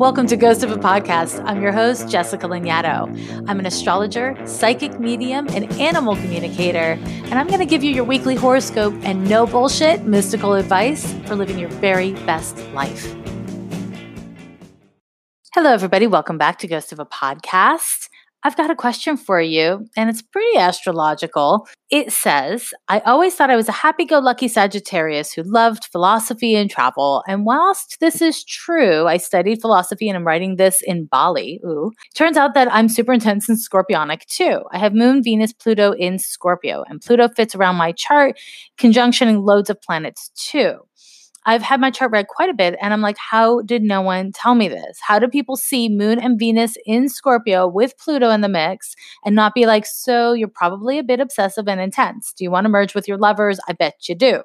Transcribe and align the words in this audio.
Welcome 0.00 0.26
to 0.28 0.36
Ghost 0.38 0.62
of 0.62 0.70
a 0.72 0.78
Podcast. 0.78 1.44
I'm 1.44 1.60
your 1.60 1.72
host, 1.72 2.08
Jessica 2.08 2.46
Lanyadoo. 2.48 3.44
I'm 3.46 3.58
an 3.58 3.66
astrologer, 3.66 4.34
psychic 4.46 4.98
medium, 4.98 5.46
and 5.50 5.70
animal 5.74 6.16
communicator, 6.16 6.98
and 7.04 7.34
I'm 7.34 7.48
going 7.48 7.58
to 7.58 7.66
give 7.66 7.84
you 7.84 7.92
your 7.92 8.04
weekly 8.04 8.34
horoscope 8.34 8.94
and 9.02 9.28
no 9.28 9.46
bullshit 9.46 10.04
mystical 10.04 10.54
advice 10.54 11.12
for 11.26 11.36
living 11.36 11.58
your 11.58 11.68
very 11.68 12.12
best 12.24 12.56
life. 12.68 13.14
Hello, 15.52 15.70
everybody. 15.70 16.06
Welcome 16.06 16.38
back 16.38 16.60
to 16.60 16.66
Ghost 16.66 16.92
of 16.92 16.98
a 16.98 17.04
Podcast. 17.04 18.08
I've 18.42 18.56
got 18.56 18.70
a 18.70 18.74
question 18.74 19.16
for 19.18 19.40
you, 19.40 19.86
and 19.96 20.08
it's 20.08 20.22
pretty 20.22 20.56
astrological. 20.56 21.68
It 21.90 22.10
says, 22.10 22.72
I 22.88 23.00
always 23.00 23.34
thought 23.34 23.50
I 23.50 23.56
was 23.56 23.68
a 23.68 23.72
happy 23.72 24.04
go 24.04 24.18
lucky 24.18 24.48
Sagittarius 24.48 25.32
who 25.32 25.42
loved 25.42 25.86
philosophy 25.92 26.54
and 26.54 26.70
travel. 26.70 27.22
And 27.26 27.44
whilst 27.44 27.98
this 28.00 28.22
is 28.22 28.44
true, 28.44 29.06
I 29.06 29.18
studied 29.18 29.60
philosophy 29.60 30.08
and 30.08 30.16
I'm 30.16 30.26
writing 30.26 30.56
this 30.56 30.80
in 30.82 31.06
Bali. 31.06 31.60
Ooh. 31.66 31.90
Turns 32.14 32.36
out 32.36 32.54
that 32.54 32.72
I'm 32.72 32.88
super 32.88 33.12
intense 33.12 33.48
and 33.48 33.58
scorpionic 33.58 34.24
too. 34.26 34.62
I 34.72 34.78
have 34.78 34.94
Moon, 34.94 35.22
Venus, 35.22 35.52
Pluto 35.52 35.92
in 35.92 36.18
Scorpio, 36.18 36.84
and 36.88 37.00
Pluto 37.00 37.28
fits 37.28 37.54
around 37.54 37.76
my 37.76 37.92
chart, 37.92 38.38
conjunctioning 38.78 39.44
loads 39.44 39.68
of 39.68 39.82
planets 39.82 40.30
too. 40.34 40.76
I've 41.46 41.62
had 41.62 41.80
my 41.80 41.90
chart 41.90 42.10
read 42.12 42.28
quite 42.28 42.50
a 42.50 42.54
bit 42.54 42.76
and 42.80 42.92
I'm 42.92 43.00
like, 43.00 43.16
how 43.18 43.62
did 43.62 43.82
no 43.82 44.02
one 44.02 44.32
tell 44.32 44.54
me 44.54 44.68
this? 44.68 44.98
How 45.00 45.18
do 45.18 45.26
people 45.26 45.56
see 45.56 45.88
Moon 45.88 46.18
and 46.18 46.38
Venus 46.38 46.76
in 46.84 47.08
Scorpio 47.08 47.66
with 47.66 47.96
Pluto 47.98 48.30
in 48.30 48.42
the 48.42 48.48
mix 48.48 48.94
and 49.24 49.34
not 49.34 49.54
be 49.54 49.66
like, 49.66 49.86
so 49.86 50.32
you're 50.32 50.48
probably 50.48 50.98
a 50.98 51.02
bit 51.02 51.20
obsessive 51.20 51.66
and 51.66 51.80
intense? 51.80 52.32
Do 52.36 52.44
you 52.44 52.50
want 52.50 52.66
to 52.66 52.68
merge 52.68 52.94
with 52.94 53.08
your 53.08 53.18
lovers? 53.18 53.58
I 53.68 53.72
bet 53.72 54.08
you 54.08 54.14
do. 54.14 54.42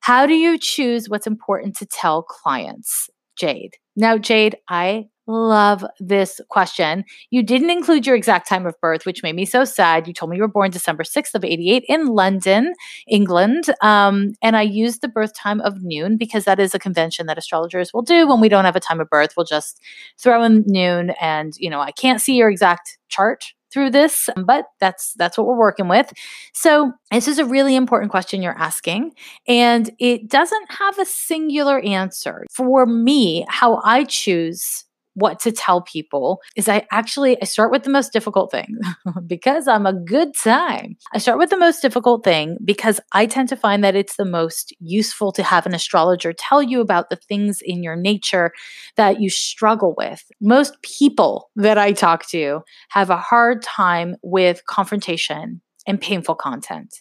How 0.00 0.26
do 0.26 0.34
you 0.34 0.58
choose 0.58 1.08
what's 1.08 1.26
important 1.26 1.76
to 1.76 1.86
tell 1.86 2.22
clients? 2.22 3.08
Jade. 3.36 3.76
Now, 3.94 4.18
Jade, 4.18 4.56
I 4.68 5.08
love 5.28 5.84
this 6.00 6.40
question. 6.48 7.04
You 7.30 7.42
didn't 7.42 7.70
include 7.70 8.06
your 8.06 8.16
exact 8.16 8.48
time 8.48 8.66
of 8.66 8.74
birth, 8.80 9.06
which 9.06 9.22
made 9.22 9.36
me 9.36 9.44
so 9.44 9.64
sad. 9.64 10.08
You 10.08 10.14
told 10.14 10.30
me 10.30 10.36
you 10.36 10.42
were 10.42 10.48
born 10.48 10.70
December 10.70 11.04
6th 11.04 11.34
of 11.34 11.44
88 11.44 11.84
in 11.88 12.06
London, 12.06 12.74
England. 13.06 13.66
Um, 13.82 14.32
and 14.42 14.56
I 14.56 14.62
used 14.62 15.02
the 15.02 15.08
birth 15.08 15.34
time 15.34 15.60
of 15.60 15.82
noon 15.82 16.16
because 16.16 16.44
that 16.44 16.58
is 16.58 16.74
a 16.74 16.78
convention 16.78 17.26
that 17.26 17.38
astrologers 17.38 17.92
will 17.92 18.02
do 18.02 18.26
when 18.26 18.40
we 18.40 18.48
don't 18.48 18.64
have 18.64 18.76
a 18.76 18.80
time 18.80 19.00
of 19.00 19.10
birth. 19.10 19.34
We'll 19.36 19.46
just 19.46 19.80
throw 20.18 20.42
in 20.42 20.64
noon 20.66 21.10
and, 21.20 21.52
you 21.58 21.70
know, 21.70 21.80
I 21.80 21.92
can't 21.92 22.20
see 22.20 22.34
your 22.34 22.50
exact 22.50 22.98
chart 23.08 23.44
through 23.70 23.90
this 23.90 24.30
but 24.46 24.66
that's 24.80 25.12
that's 25.14 25.36
what 25.36 25.46
we're 25.46 25.58
working 25.58 25.88
with 25.88 26.10
so 26.54 26.92
this 27.10 27.28
is 27.28 27.38
a 27.38 27.44
really 27.44 27.76
important 27.76 28.10
question 28.10 28.40
you're 28.40 28.58
asking 28.58 29.12
and 29.46 29.90
it 29.98 30.28
doesn't 30.28 30.72
have 30.72 30.98
a 30.98 31.04
singular 31.04 31.78
answer 31.80 32.46
for 32.50 32.86
me 32.86 33.44
how 33.48 33.80
i 33.84 34.04
choose 34.04 34.84
what 35.18 35.40
to 35.40 35.52
tell 35.52 35.82
people 35.82 36.40
is 36.56 36.68
I 36.68 36.86
actually 36.90 37.40
I 37.42 37.44
start 37.44 37.70
with 37.70 37.82
the 37.82 37.90
most 37.90 38.12
difficult 38.12 38.50
thing 38.50 38.78
because 39.26 39.66
I'm 39.66 39.86
a 39.86 39.92
good 39.92 40.34
time. 40.34 40.96
I 41.12 41.18
start 41.18 41.38
with 41.38 41.50
the 41.50 41.58
most 41.58 41.82
difficult 41.82 42.24
thing 42.24 42.56
because 42.64 43.00
I 43.12 43.26
tend 43.26 43.48
to 43.50 43.56
find 43.56 43.82
that 43.82 43.96
it's 43.96 44.16
the 44.16 44.24
most 44.24 44.74
useful 44.80 45.32
to 45.32 45.42
have 45.42 45.66
an 45.66 45.74
astrologer 45.74 46.32
tell 46.32 46.62
you 46.62 46.80
about 46.80 47.10
the 47.10 47.16
things 47.16 47.60
in 47.62 47.82
your 47.82 47.96
nature 47.96 48.52
that 48.96 49.20
you 49.20 49.30
struggle 49.30 49.94
with. 49.96 50.22
Most 50.40 50.80
people 50.82 51.50
that 51.56 51.78
I 51.78 51.92
talk 51.92 52.26
to 52.28 52.60
have 52.90 53.10
a 53.10 53.16
hard 53.16 53.62
time 53.62 54.16
with 54.22 54.64
confrontation 54.66 55.60
and 55.86 56.00
painful 56.00 56.34
content. 56.34 56.94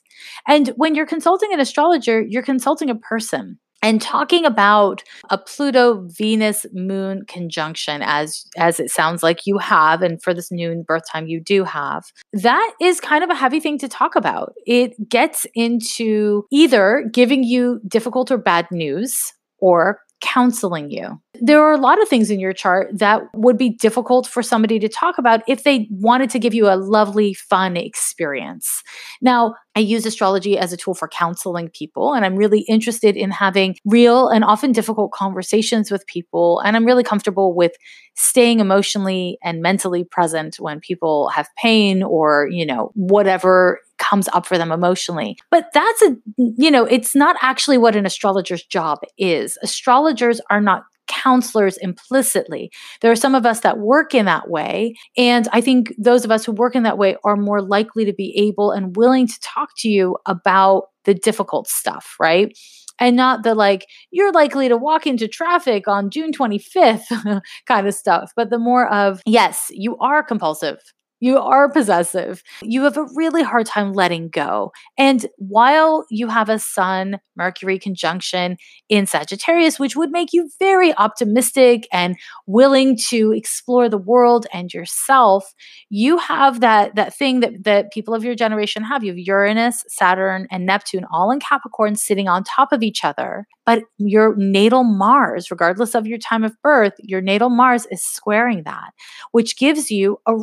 And 0.48 0.70
when 0.70 0.96
you're 0.96 1.06
consulting 1.06 1.54
an 1.54 1.60
astrologer, 1.60 2.22
you're 2.22 2.42
consulting 2.42 2.90
a 2.90 2.96
person 2.96 3.60
and 3.88 4.02
talking 4.02 4.44
about 4.44 5.02
a 5.30 5.38
pluto 5.38 6.06
venus 6.10 6.66
moon 6.74 7.24
conjunction 7.26 8.02
as 8.04 8.46
as 8.58 8.82
it 8.82 8.92
sounds 8.92 9.24
like 9.24 9.46
you 9.46 9.58
have 9.58 10.02
and 10.02 10.22
for 10.22 10.34
this 10.34 10.52
noon 10.52 10.84
birth 10.86 11.04
time 11.10 11.26
you 11.26 11.40
do 11.40 11.64
have 11.64 12.04
that 12.34 12.74
is 12.82 13.00
kind 13.00 13.24
of 13.24 13.30
a 13.30 13.36
heavy 13.36 13.62
thing 13.62 13.78
to 13.78 13.88
talk 13.88 14.18
about. 14.18 14.54
It 14.66 15.08
gets 15.08 15.48
into 15.56 16.46
either 16.52 17.10
giving 17.14 17.46
you 17.46 17.80
difficult 17.88 18.30
or 18.30 18.38
bad 18.38 18.68
news 18.72 19.32
or 19.60 20.02
counseling 20.22 20.90
you. 20.90 21.20
There 21.40 21.62
are 21.62 21.74
a 21.74 21.80
lot 21.80 22.02
of 22.02 22.08
things 22.08 22.32
in 22.32 22.40
your 22.40 22.54
chart 22.54 22.90
that 22.98 23.22
would 23.36 23.58
be 23.58 23.70
difficult 23.70 24.26
for 24.28 24.42
somebody 24.42 24.80
to 24.80 24.90
talk 24.90 25.18
about 25.18 25.42
if 25.48 25.64
they 25.64 25.88
wanted 25.92 26.30
to 26.32 26.40
give 26.40 26.54
you 26.54 26.68
a 26.68 26.76
lovely, 26.76 27.34
fun 27.34 27.78
experience. 27.78 28.82
Now, 29.22 29.54
I 29.76 29.82
use 29.82 30.06
astrology 30.06 30.58
as 30.58 30.74
a 30.74 30.78
tool 30.78 30.96
for 30.96 31.08
counseling 31.08 31.70
people, 31.70 32.14
and 32.14 32.26
I'm 32.26 32.36
really 32.36 32.62
interested 32.62 33.16
in 33.16 33.30
having 33.30 33.76
real 33.86 34.30
and 34.30 34.44
often 34.44 34.72
difficult 34.72 35.12
conversations 35.12 35.92
with 35.92 36.06
people. 36.08 36.60
And 36.62 36.76
I'm 36.76 36.86
really 36.86 37.04
comfortable 37.04 37.54
with 37.54 37.74
staying 38.16 38.60
emotionally 38.60 39.38
and 39.44 39.62
mentally 39.62 40.04
present 40.04 40.56
when 40.60 40.80
people 40.80 41.30
have 41.30 41.48
pain 41.62 42.02
or, 42.02 42.48
you 42.50 42.66
know, 42.66 42.92
whatever 42.96 43.80
comes 43.98 44.28
up 44.30 44.46
for 44.46 44.58
them 44.58 44.72
emotionally. 44.72 45.38
But 45.52 45.68
that's 45.74 46.02
a, 46.04 46.16
you 46.38 46.72
know, 46.72 46.86
it's 46.86 47.16
not 47.16 47.36
actually 47.42 47.78
what 47.78 47.96
an 47.96 48.06
astrologer's 48.06 48.64
job 48.64 49.00
is. 49.18 49.58
Astrologers 49.62 50.42
are 50.50 50.62
not 50.62 50.84
counselors 51.08 51.78
implicitly. 51.78 52.72
There 53.02 53.12
are 53.12 53.16
some 53.16 53.36
of 53.36 53.46
us 53.46 53.62
that 53.62 53.80
work 53.80 54.14
in 54.14 54.26
that 54.26 54.50
way. 54.50 54.96
And 55.18 55.48
I 55.52 55.62
think 55.62 55.94
those 55.98 56.26
of 56.26 56.32
us 56.32 56.46
who 56.46 56.52
work 56.52 56.76
in 56.76 56.84
that 56.84 56.98
way 56.98 57.16
are 57.24 57.38
more 57.38 57.62
likely 57.62 58.06
to 58.06 58.14
be 58.14 58.34
able 58.38 58.72
and 58.72 58.96
willing 58.96 59.28
to 59.28 59.40
talk 59.40 59.70
to 59.78 59.90
you 59.90 60.18
about 60.26 60.88
the 61.06 61.14
difficult 61.14 61.68
stuff, 61.68 62.16
right? 62.20 62.58
And 63.00 63.16
not 63.16 63.44
the 63.44 63.56
like, 63.56 63.88
you're 64.12 64.32
likely 64.32 64.68
to 64.70 64.78
walk 64.78 65.06
into 65.08 65.28
traffic 65.28 65.88
on 65.88 66.10
June 66.10 66.32
25th 66.32 67.42
kind 67.68 67.88
of 67.88 67.94
stuff, 67.94 68.34
but 68.36 68.50
the 68.50 68.60
more 68.60 68.92
of, 68.92 69.22
yes, 69.26 69.68
you 69.70 69.98
are 69.98 70.24
compulsive 70.24 70.80
you 71.20 71.40
are 71.40 71.70
possessive. 71.70 72.44
You 72.62 72.84
have 72.84 72.98
a 72.98 73.08
really 73.16 73.44
hard 73.44 73.66
time 73.66 73.94
letting 73.94 74.30
go. 74.30 74.72
And 74.98 75.26
while 75.38 76.06
you 76.10 76.28
have 76.28 76.50
a 76.50 76.60
Sun 76.60 77.20
Mercury 77.36 77.80
conjunction 77.80 78.58
in 78.90 79.06
Sagittarius, 79.06 79.80
which 79.80 79.96
would 79.96 80.12
make 80.12 80.34
you 80.34 80.50
very 80.60 80.94
optimistic 80.96 81.88
and 81.92 82.16
willing 82.46 82.98
to 83.10 83.32
explore 83.32 83.90
the 83.90 83.98
world 83.98 84.48
and 84.54 84.74
yourself, 84.74 85.54
you 85.90 86.18
have 86.18 86.60
that, 86.60 86.96
that 86.96 87.16
thing 87.16 87.40
that, 87.42 87.64
that 87.64 87.92
people 87.92 88.14
of 88.14 88.24
your 88.24 88.36
generation 88.36 88.84
have. 88.84 89.04
You 89.04 89.12
have 89.12 89.20
Uranus, 89.20 89.84
Saturn, 89.88 90.48
and 90.52 90.66
Neptune 90.66 91.06
all 91.12 91.32
in 91.32 91.40
Capricorn 91.40 91.96
sitting 91.96 92.28
on 92.28 92.44
top 92.44 92.72
of 92.72 92.84
each 92.84 93.04
other. 93.04 93.48
But 93.66 93.84
your 93.98 94.34
natal 94.38 94.86
Mars, 94.86 95.52
regardless 95.52 95.94
of 95.94 96.08
your 96.08 96.18
time 96.18 96.46
of 96.46 96.54
birth, 96.64 96.94
your 97.00 97.20
natal 97.20 97.50
Mars 97.50 97.86
is 97.92 98.02
squaring 98.02 98.64
that, 98.64 98.92
which 99.34 99.58
gives 99.58 99.92
you 99.92 100.20
a 100.26 100.36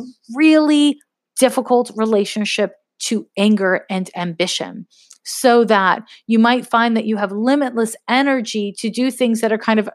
really 0.65 0.97
difficult 1.37 1.91
relationship 1.95 2.73
to 2.99 3.27
anger 3.37 3.85
and 3.89 4.09
ambition. 4.15 4.87
So 5.27 5.63
that 5.65 6.03
you 6.27 6.37
might 6.37 6.67
find 6.67 6.95
that 6.95 7.05
you 7.05 7.17
have 7.17 7.31
limitless 7.31 7.95
energy 8.07 8.75
to 8.77 8.91
do 8.91 9.09
things 9.09 9.41
that 9.41 9.51
are 9.51 9.57
kind 9.57 9.79
of 9.79 9.89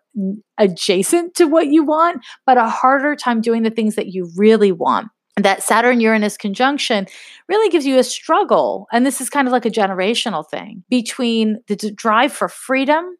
adjacent 0.59 1.37
to 1.37 1.45
what 1.45 1.69
you 1.69 1.85
want, 1.85 2.25
but 2.47 2.59
a 2.59 2.69
harder 2.69 3.15
time 3.15 3.41
doing 3.41 3.63
the 3.63 3.71
things 3.71 3.95
that 3.95 4.09
you 4.09 4.29
really 4.37 4.73
want 4.73 5.07
that 5.37 5.63
Saturn 5.63 6.01
Uranus 6.01 6.37
conjunction 6.37 7.07
really 7.49 7.71
gives 7.71 7.87
you 7.87 7.97
a 7.97 8.03
struggle. 8.03 8.89
And 8.93 9.07
this 9.07 9.21
is 9.21 9.31
kind 9.31 9.47
of 9.47 9.53
like 9.53 9.65
a 9.65 9.71
generational 9.71 10.45
thing 10.45 10.83
between 10.91 11.63
the 11.69 11.77
drive 11.77 12.33
for 12.33 12.49
freedom 12.49 13.17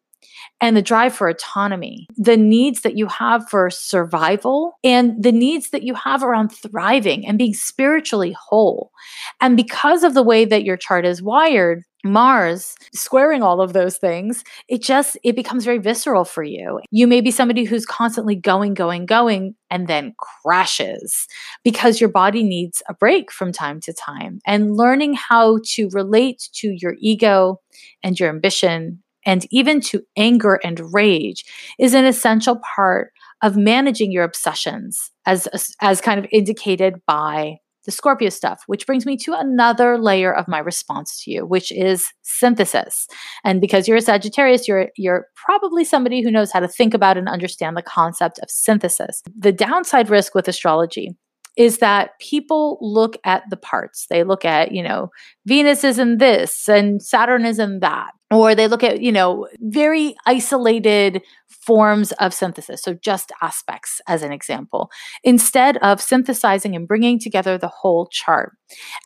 and 0.59 0.77
the 0.77 0.81
drive 0.81 1.13
for 1.13 1.27
autonomy, 1.27 2.07
the 2.17 2.37
needs 2.37 2.81
that 2.81 2.97
you 2.97 3.07
have 3.07 3.49
for 3.49 3.69
survival, 3.69 4.73
and 4.83 5.21
the 5.21 5.31
needs 5.31 5.71
that 5.71 5.83
you 5.83 5.93
have 5.95 6.23
around 6.23 6.49
thriving 6.49 7.25
and 7.25 7.37
being 7.37 7.53
spiritually 7.53 8.35
whole. 8.39 8.91
And 9.39 9.57
because 9.57 10.03
of 10.03 10.13
the 10.13 10.23
way 10.23 10.45
that 10.45 10.63
your 10.63 10.77
chart 10.77 11.05
is 11.05 11.21
wired, 11.21 11.83
Mars 12.03 12.75
squaring 12.93 13.43
all 13.43 13.61
of 13.61 13.73
those 13.73 13.97
things, 13.97 14.43
it 14.67 14.81
just 14.81 15.17
it 15.23 15.35
becomes 15.35 15.65
very 15.65 15.77
visceral 15.77 16.25
for 16.25 16.43
you. 16.43 16.79
You 16.89 17.07
may 17.07 17.21
be 17.21 17.31
somebody 17.31 17.63
who's 17.63 17.85
constantly 17.85 18.35
going 18.35 18.73
going 18.73 19.05
going 19.05 19.55
and 19.69 19.87
then 19.87 20.15
crashes 20.17 21.27
because 21.63 22.01
your 22.01 22.09
body 22.09 22.43
needs 22.43 22.81
a 22.89 22.93
break 22.93 23.31
from 23.31 23.51
time 23.51 23.79
to 23.81 23.93
time. 23.93 24.39
And 24.47 24.75
learning 24.75 25.13
how 25.13 25.59
to 25.73 25.89
relate 25.89 26.49
to 26.53 26.75
your 26.75 26.95
ego 26.99 27.61
and 28.03 28.19
your 28.19 28.29
ambition 28.29 29.00
and 29.25 29.45
even 29.51 29.81
to 29.81 30.01
anger 30.17 30.59
and 30.63 30.93
rage 30.93 31.43
is 31.79 31.93
an 31.93 32.05
essential 32.05 32.59
part 32.75 33.11
of 33.41 33.57
managing 33.57 34.11
your 34.11 34.23
obsessions 34.23 35.11
as 35.25 35.47
as 35.81 36.01
kind 36.01 36.19
of 36.19 36.27
indicated 36.31 37.01
by 37.05 37.57
the 37.85 37.91
Scorpio 37.91 38.29
stuff, 38.29 38.63
which 38.67 38.85
brings 38.85 39.05
me 39.05 39.17
to 39.17 39.33
another 39.33 39.97
layer 39.97 40.33
of 40.33 40.47
my 40.47 40.59
response 40.59 41.23
to 41.23 41.31
you, 41.31 41.45
which 41.45 41.71
is 41.71 42.07
synthesis. 42.21 43.07
And 43.43 43.59
because 43.59 43.87
you're 43.87 43.97
a 43.97 44.01
Sagittarius, 44.01 44.67
you're 44.67 44.89
you're 44.97 45.27
probably 45.35 45.83
somebody 45.83 46.21
who 46.21 46.31
knows 46.31 46.51
how 46.51 46.59
to 46.59 46.67
think 46.67 46.93
about 46.93 47.17
and 47.17 47.27
understand 47.27 47.75
the 47.75 47.81
concept 47.81 48.39
of 48.39 48.49
synthesis. 48.49 49.23
The 49.37 49.51
downside 49.51 50.09
risk 50.09 50.35
with 50.35 50.47
astrology 50.47 51.15
is 51.57 51.79
that 51.79 52.17
people 52.19 52.77
look 52.81 53.17
at 53.25 53.43
the 53.49 53.57
parts. 53.57 54.07
They 54.09 54.23
look 54.23 54.45
at, 54.45 54.71
you 54.71 54.81
know, 54.81 55.09
Venus 55.45 55.83
is 55.83 55.99
in 55.99 56.17
this 56.17 56.69
and 56.69 57.01
Saturn 57.01 57.45
is 57.45 57.59
in 57.59 57.79
that. 57.79 58.11
Or 58.31 58.55
they 58.55 58.69
look 58.69 58.83
at, 58.83 59.01
you 59.01 59.11
know, 59.11 59.47
very 59.59 60.15
isolated 60.25 61.21
forms 61.49 62.13
of 62.13 62.33
synthesis. 62.33 62.81
So 62.81 62.93
just 62.93 63.33
aspects, 63.41 63.99
as 64.07 64.23
an 64.23 64.31
example, 64.31 64.89
instead 65.23 65.75
of 65.77 66.01
synthesizing 66.01 66.73
and 66.73 66.87
bringing 66.87 67.19
together 67.19 67.57
the 67.57 67.67
whole 67.67 68.07
chart. 68.09 68.53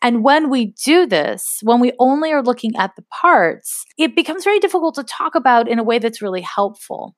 And 0.04 0.24
when 0.24 0.52
we 0.52 0.76
do 0.86 1.08
this, 1.08 1.60
when 1.64 1.80
we 1.80 1.92
only 2.00 2.32
are 2.32 2.44
looking 2.44 2.76
at 2.78 2.96
the 2.96 3.04
parts, 3.12 3.84
it 3.98 4.16
becomes 4.16 4.44
very 4.44 4.60
difficult 4.60 4.94
to 4.96 5.04
talk 5.04 5.34
about 5.34 5.68
in 5.68 5.80
a 5.80 5.84
way 5.84 5.98
that's 5.98 6.22
really 6.22 6.42
helpful. 6.42 7.16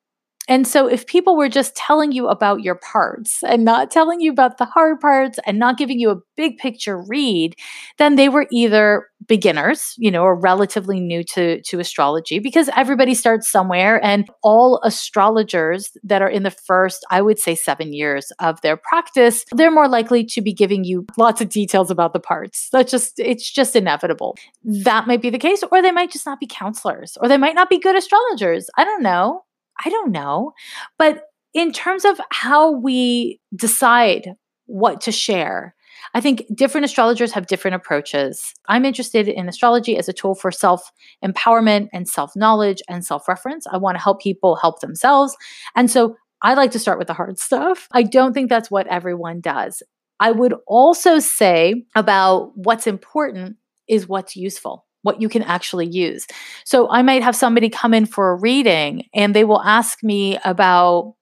And 0.48 0.66
so, 0.66 0.86
if 0.86 1.06
people 1.06 1.36
were 1.36 1.48
just 1.48 1.76
telling 1.76 2.10
you 2.10 2.28
about 2.28 2.62
your 2.62 2.74
parts 2.74 3.42
and 3.44 3.64
not 3.64 3.90
telling 3.90 4.20
you 4.20 4.32
about 4.32 4.58
the 4.58 4.64
hard 4.64 4.98
parts 4.98 5.38
and 5.46 5.58
not 5.58 5.76
giving 5.76 6.00
you 6.00 6.10
a 6.10 6.16
big 6.36 6.56
picture 6.56 7.00
read, 7.06 7.54
then 7.98 8.16
they 8.16 8.30
were 8.30 8.46
either 8.50 9.06
beginners, 9.26 9.94
you 9.98 10.10
know, 10.10 10.22
or 10.22 10.34
relatively 10.34 11.00
new 11.00 11.22
to, 11.22 11.60
to 11.62 11.78
astrology 11.78 12.38
because 12.38 12.70
everybody 12.76 13.14
starts 13.14 13.50
somewhere. 13.50 14.02
And 14.02 14.28
all 14.42 14.80
astrologers 14.84 15.90
that 16.02 16.22
are 16.22 16.28
in 16.28 16.44
the 16.44 16.50
first, 16.50 17.04
I 17.10 17.20
would 17.20 17.38
say, 17.38 17.54
seven 17.54 17.92
years 17.92 18.32
of 18.38 18.60
their 18.62 18.76
practice, 18.76 19.44
they're 19.52 19.70
more 19.70 19.88
likely 19.88 20.24
to 20.24 20.40
be 20.40 20.52
giving 20.52 20.84
you 20.84 21.06
lots 21.16 21.40
of 21.40 21.50
details 21.50 21.90
about 21.90 22.12
the 22.12 22.20
parts. 22.20 22.68
That's 22.72 22.90
just, 22.90 23.18
it's 23.18 23.50
just 23.50 23.76
inevitable. 23.76 24.36
That 24.64 25.06
might 25.06 25.20
be 25.20 25.30
the 25.30 25.38
case, 25.38 25.62
or 25.70 25.82
they 25.82 25.92
might 25.92 26.10
just 26.10 26.26
not 26.26 26.40
be 26.40 26.46
counselors, 26.46 27.18
or 27.20 27.28
they 27.28 27.36
might 27.36 27.54
not 27.54 27.68
be 27.68 27.78
good 27.78 27.96
astrologers. 27.96 28.70
I 28.76 28.84
don't 28.84 29.02
know. 29.02 29.42
I 29.84 29.88
don't 29.88 30.12
know. 30.12 30.52
But 30.98 31.24
in 31.54 31.72
terms 31.72 32.04
of 32.04 32.20
how 32.30 32.72
we 32.72 33.40
decide 33.54 34.34
what 34.66 35.00
to 35.02 35.12
share, 35.12 35.74
I 36.14 36.20
think 36.20 36.44
different 36.54 36.84
astrologers 36.84 37.32
have 37.32 37.46
different 37.46 37.74
approaches. 37.74 38.54
I'm 38.68 38.84
interested 38.84 39.28
in 39.28 39.48
astrology 39.48 39.96
as 39.96 40.08
a 40.08 40.12
tool 40.12 40.34
for 40.34 40.50
self 40.50 40.90
empowerment 41.24 41.88
and 41.92 42.08
self 42.08 42.34
knowledge 42.36 42.82
and 42.88 43.04
self 43.04 43.28
reference. 43.28 43.66
I 43.66 43.76
want 43.76 43.96
to 43.96 44.02
help 44.02 44.20
people 44.20 44.56
help 44.56 44.80
themselves. 44.80 45.36
And 45.76 45.90
so 45.90 46.16
I 46.42 46.54
like 46.54 46.70
to 46.72 46.78
start 46.78 46.98
with 46.98 47.08
the 47.08 47.14
hard 47.14 47.38
stuff. 47.48 47.88
I 47.92 48.02
don't 48.02 48.32
think 48.32 48.48
that's 48.48 48.70
what 48.70 48.86
everyone 48.86 49.40
does. 49.40 49.82
I 50.20 50.32
would 50.32 50.54
also 50.66 51.20
say 51.20 51.84
about 51.94 52.50
what's 52.56 52.86
important 52.86 53.56
is 53.88 54.08
what's 54.08 54.34
useful 54.34 54.87
what 55.02 55.20
you 55.20 55.28
can 55.28 55.42
actually 55.42 55.86
use. 55.86 56.26
So 56.64 56.88
I 56.90 57.02
might 57.02 57.22
have 57.22 57.36
somebody 57.36 57.68
come 57.68 57.94
in 57.94 58.06
for 58.06 58.30
a 58.30 58.36
reading 58.36 59.04
and 59.14 59.34
they 59.34 59.44
will 59.44 59.62
ask 59.62 60.02
me 60.02 60.38
about 60.44 61.14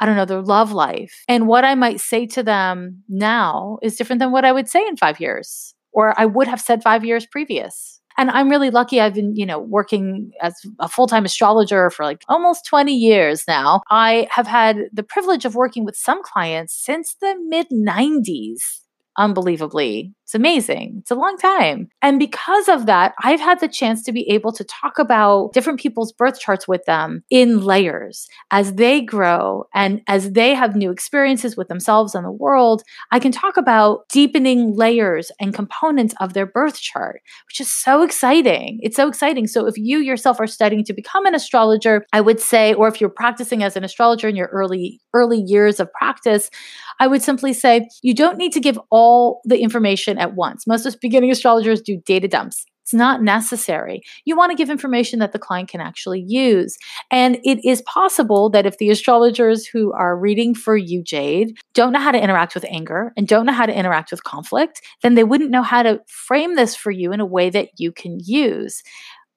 I 0.00 0.06
don't 0.06 0.16
know, 0.16 0.24
their 0.24 0.42
love 0.42 0.72
life. 0.72 1.22
And 1.28 1.46
what 1.46 1.64
I 1.64 1.76
might 1.76 2.00
say 2.00 2.26
to 2.26 2.42
them 2.42 3.04
now 3.08 3.78
is 3.80 3.94
different 3.96 4.18
than 4.18 4.32
what 4.32 4.44
I 4.44 4.50
would 4.50 4.68
say 4.68 4.84
in 4.86 4.96
5 4.96 5.20
years 5.20 5.72
or 5.92 6.18
I 6.18 6.26
would 6.26 6.48
have 6.48 6.60
said 6.60 6.82
5 6.82 7.04
years 7.04 7.26
previous. 7.26 8.00
And 8.16 8.30
I'm 8.30 8.48
really 8.48 8.70
lucky 8.70 9.00
I've 9.00 9.14
been, 9.14 9.34
you 9.34 9.46
know, 9.46 9.58
working 9.58 10.30
as 10.40 10.54
a 10.78 10.88
full-time 10.88 11.24
astrologer 11.24 11.90
for 11.90 12.04
like 12.04 12.22
almost 12.28 12.66
20 12.66 12.92
years 12.94 13.44
now. 13.48 13.82
I 13.90 14.28
have 14.30 14.46
had 14.46 14.88
the 14.92 15.02
privilege 15.02 15.44
of 15.44 15.54
working 15.54 15.84
with 15.84 15.96
some 15.96 16.22
clients 16.22 16.74
since 16.74 17.16
the 17.20 17.36
mid 17.48 17.68
90s 17.70 18.80
unbelievably. 19.16 20.12
It's 20.24 20.34
amazing. 20.34 20.96
It's 21.00 21.10
a 21.10 21.14
long 21.14 21.36
time. 21.36 21.88
And 22.00 22.18
because 22.18 22.68
of 22.70 22.86
that, 22.86 23.14
I've 23.22 23.40
had 23.40 23.60
the 23.60 23.68
chance 23.68 24.02
to 24.04 24.12
be 24.12 24.26
able 24.30 24.52
to 24.52 24.64
talk 24.64 24.98
about 24.98 25.52
different 25.52 25.78
people's 25.78 26.12
birth 26.12 26.40
charts 26.40 26.66
with 26.66 26.82
them 26.86 27.22
in 27.28 27.60
layers 27.60 28.26
as 28.50 28.74
they 28.74 29.02
grow 29.02 29.64
and 29.74 30.00
as 30.08 30.32
they 30.32 30.54
have 30.54 30.76
new 30.76 30.90
experiences 30.90 31.58
with 31.58 31.68
themselves 31.68 32.14
and 32.14 32.24
the 32.24 32.30
world. 32.30 32.82
I 33.12 33.18
can 33.18 33.32
talk 33.32 33.58
about 33.58 34.08
deepening 34.08 34.74
layers 34.74 35.30
and 35.38 35.52
components 35.52 36.14
of 36.20 36.32
their 36.32 36.46
birth 36.46 36.80
chart, 36.80 37.20
which 37.46 37.60
is 37.60 37.70
so 37.70 38.02
exciting. 38.02 38.78
It's 38.82 38.96
so 38.96 39.08
exciting. 39.08 39.46
So 39.46 39.66
if 39.66 39.76
you 39.76 39.98
yourself 39.98 40.40
are 40.40 40.46
studying 40.46 40.84
to 40.84 40.94
become 40.94 41.26
an 41.26 41.34
astrologer, 41.34 42.06
I 42.14 42.22
would 42.22 42.40
say, 42.40 42.72
or 42.72 42.88
if 42.88 42.98
you're 42.98 43.10
practicing 43.10 43.62
as 43.62 43.76
an 43.76 43.84
astrologer 43.84 44.28
in 44.28 44.36
your 44.36 44.48
early 44.48 45.02
early 45.12 45.42
years 45.42 45.80
of 45.80 45.92
practice, 45.92 46.50
I 46.98 47.06
would 47.06 47.22
simply 47.22 47.52
say 47.52 47.88
you 48.02 48.14
don't 48.14 48.38
need 48.38 48.52
to 48.52 48.60
give 48.60 48.78
all 48.90 49.42
the 49.44 49.58
information 49.58 50.13
at 50.18 50.34
once. 50.34 50.66
Most 50.66 50.86
of 50.86 50.98
beginning 51.00 51.30
astrologers 51.30 51.80
do 51.80 52.00
data 52.04 52.28
dumps. 52.28 52.64
It's 52.84 52.92
not 52.92 53.22
necessary. 53.22 54.02
You 54.26 54.36
want 54.36 54.50
to 54.50 54.56
give 54.56 54.68
information 54.68 55.18
that 55.20 55.32
the 55.32 55.38
client 55.38 55.70
can 55.70 55.80
actually 55.80 56.20
use. 56.20 56.76
And 57.10 57.38
it 57.42 57.64
is 57.64 57.80
possible 57.82 58.50
that 58.50 58.66
if 58.66 58.76
the 58.76 58.90
astrologers 58.90 59.66
who 59.66 59.94
are 59.94 60.18
reading 60.18 60.54
for 60.54 60.76
you, 60.76 61.02
Jade, 61.02 61.56
don't 61.72 61.94
know 61.94 61.98
how 61.98 62.10
to 62.10 62.22
interact 62.22 62.54
with 62.54 62.66
anger 62.68 63.14
and 63.16 63.26
don't 63.26 63.46
know 63.46 63.54
how 63.54 63.64
to 63.64 63.76
interact 63.76 64.10
with 64.10 64.24
conflict, 64.24 64.82
then 65.02 65.14
they 65.14 65.24
wouldn't 65.24 65.50
know 65.50 65.62
how 65.62 65.82
to 65.82 66.00
frame 66.08 66.56
this 66.56 66.76
for 66.76 66.90
you 66.90 67.10
in 67.10 67.20
a 67.20 67.26
way 67.26 67.48
that 67.48 67.70
you 67.78 67.90
can 67.90 68.18
use. 68.22 68.82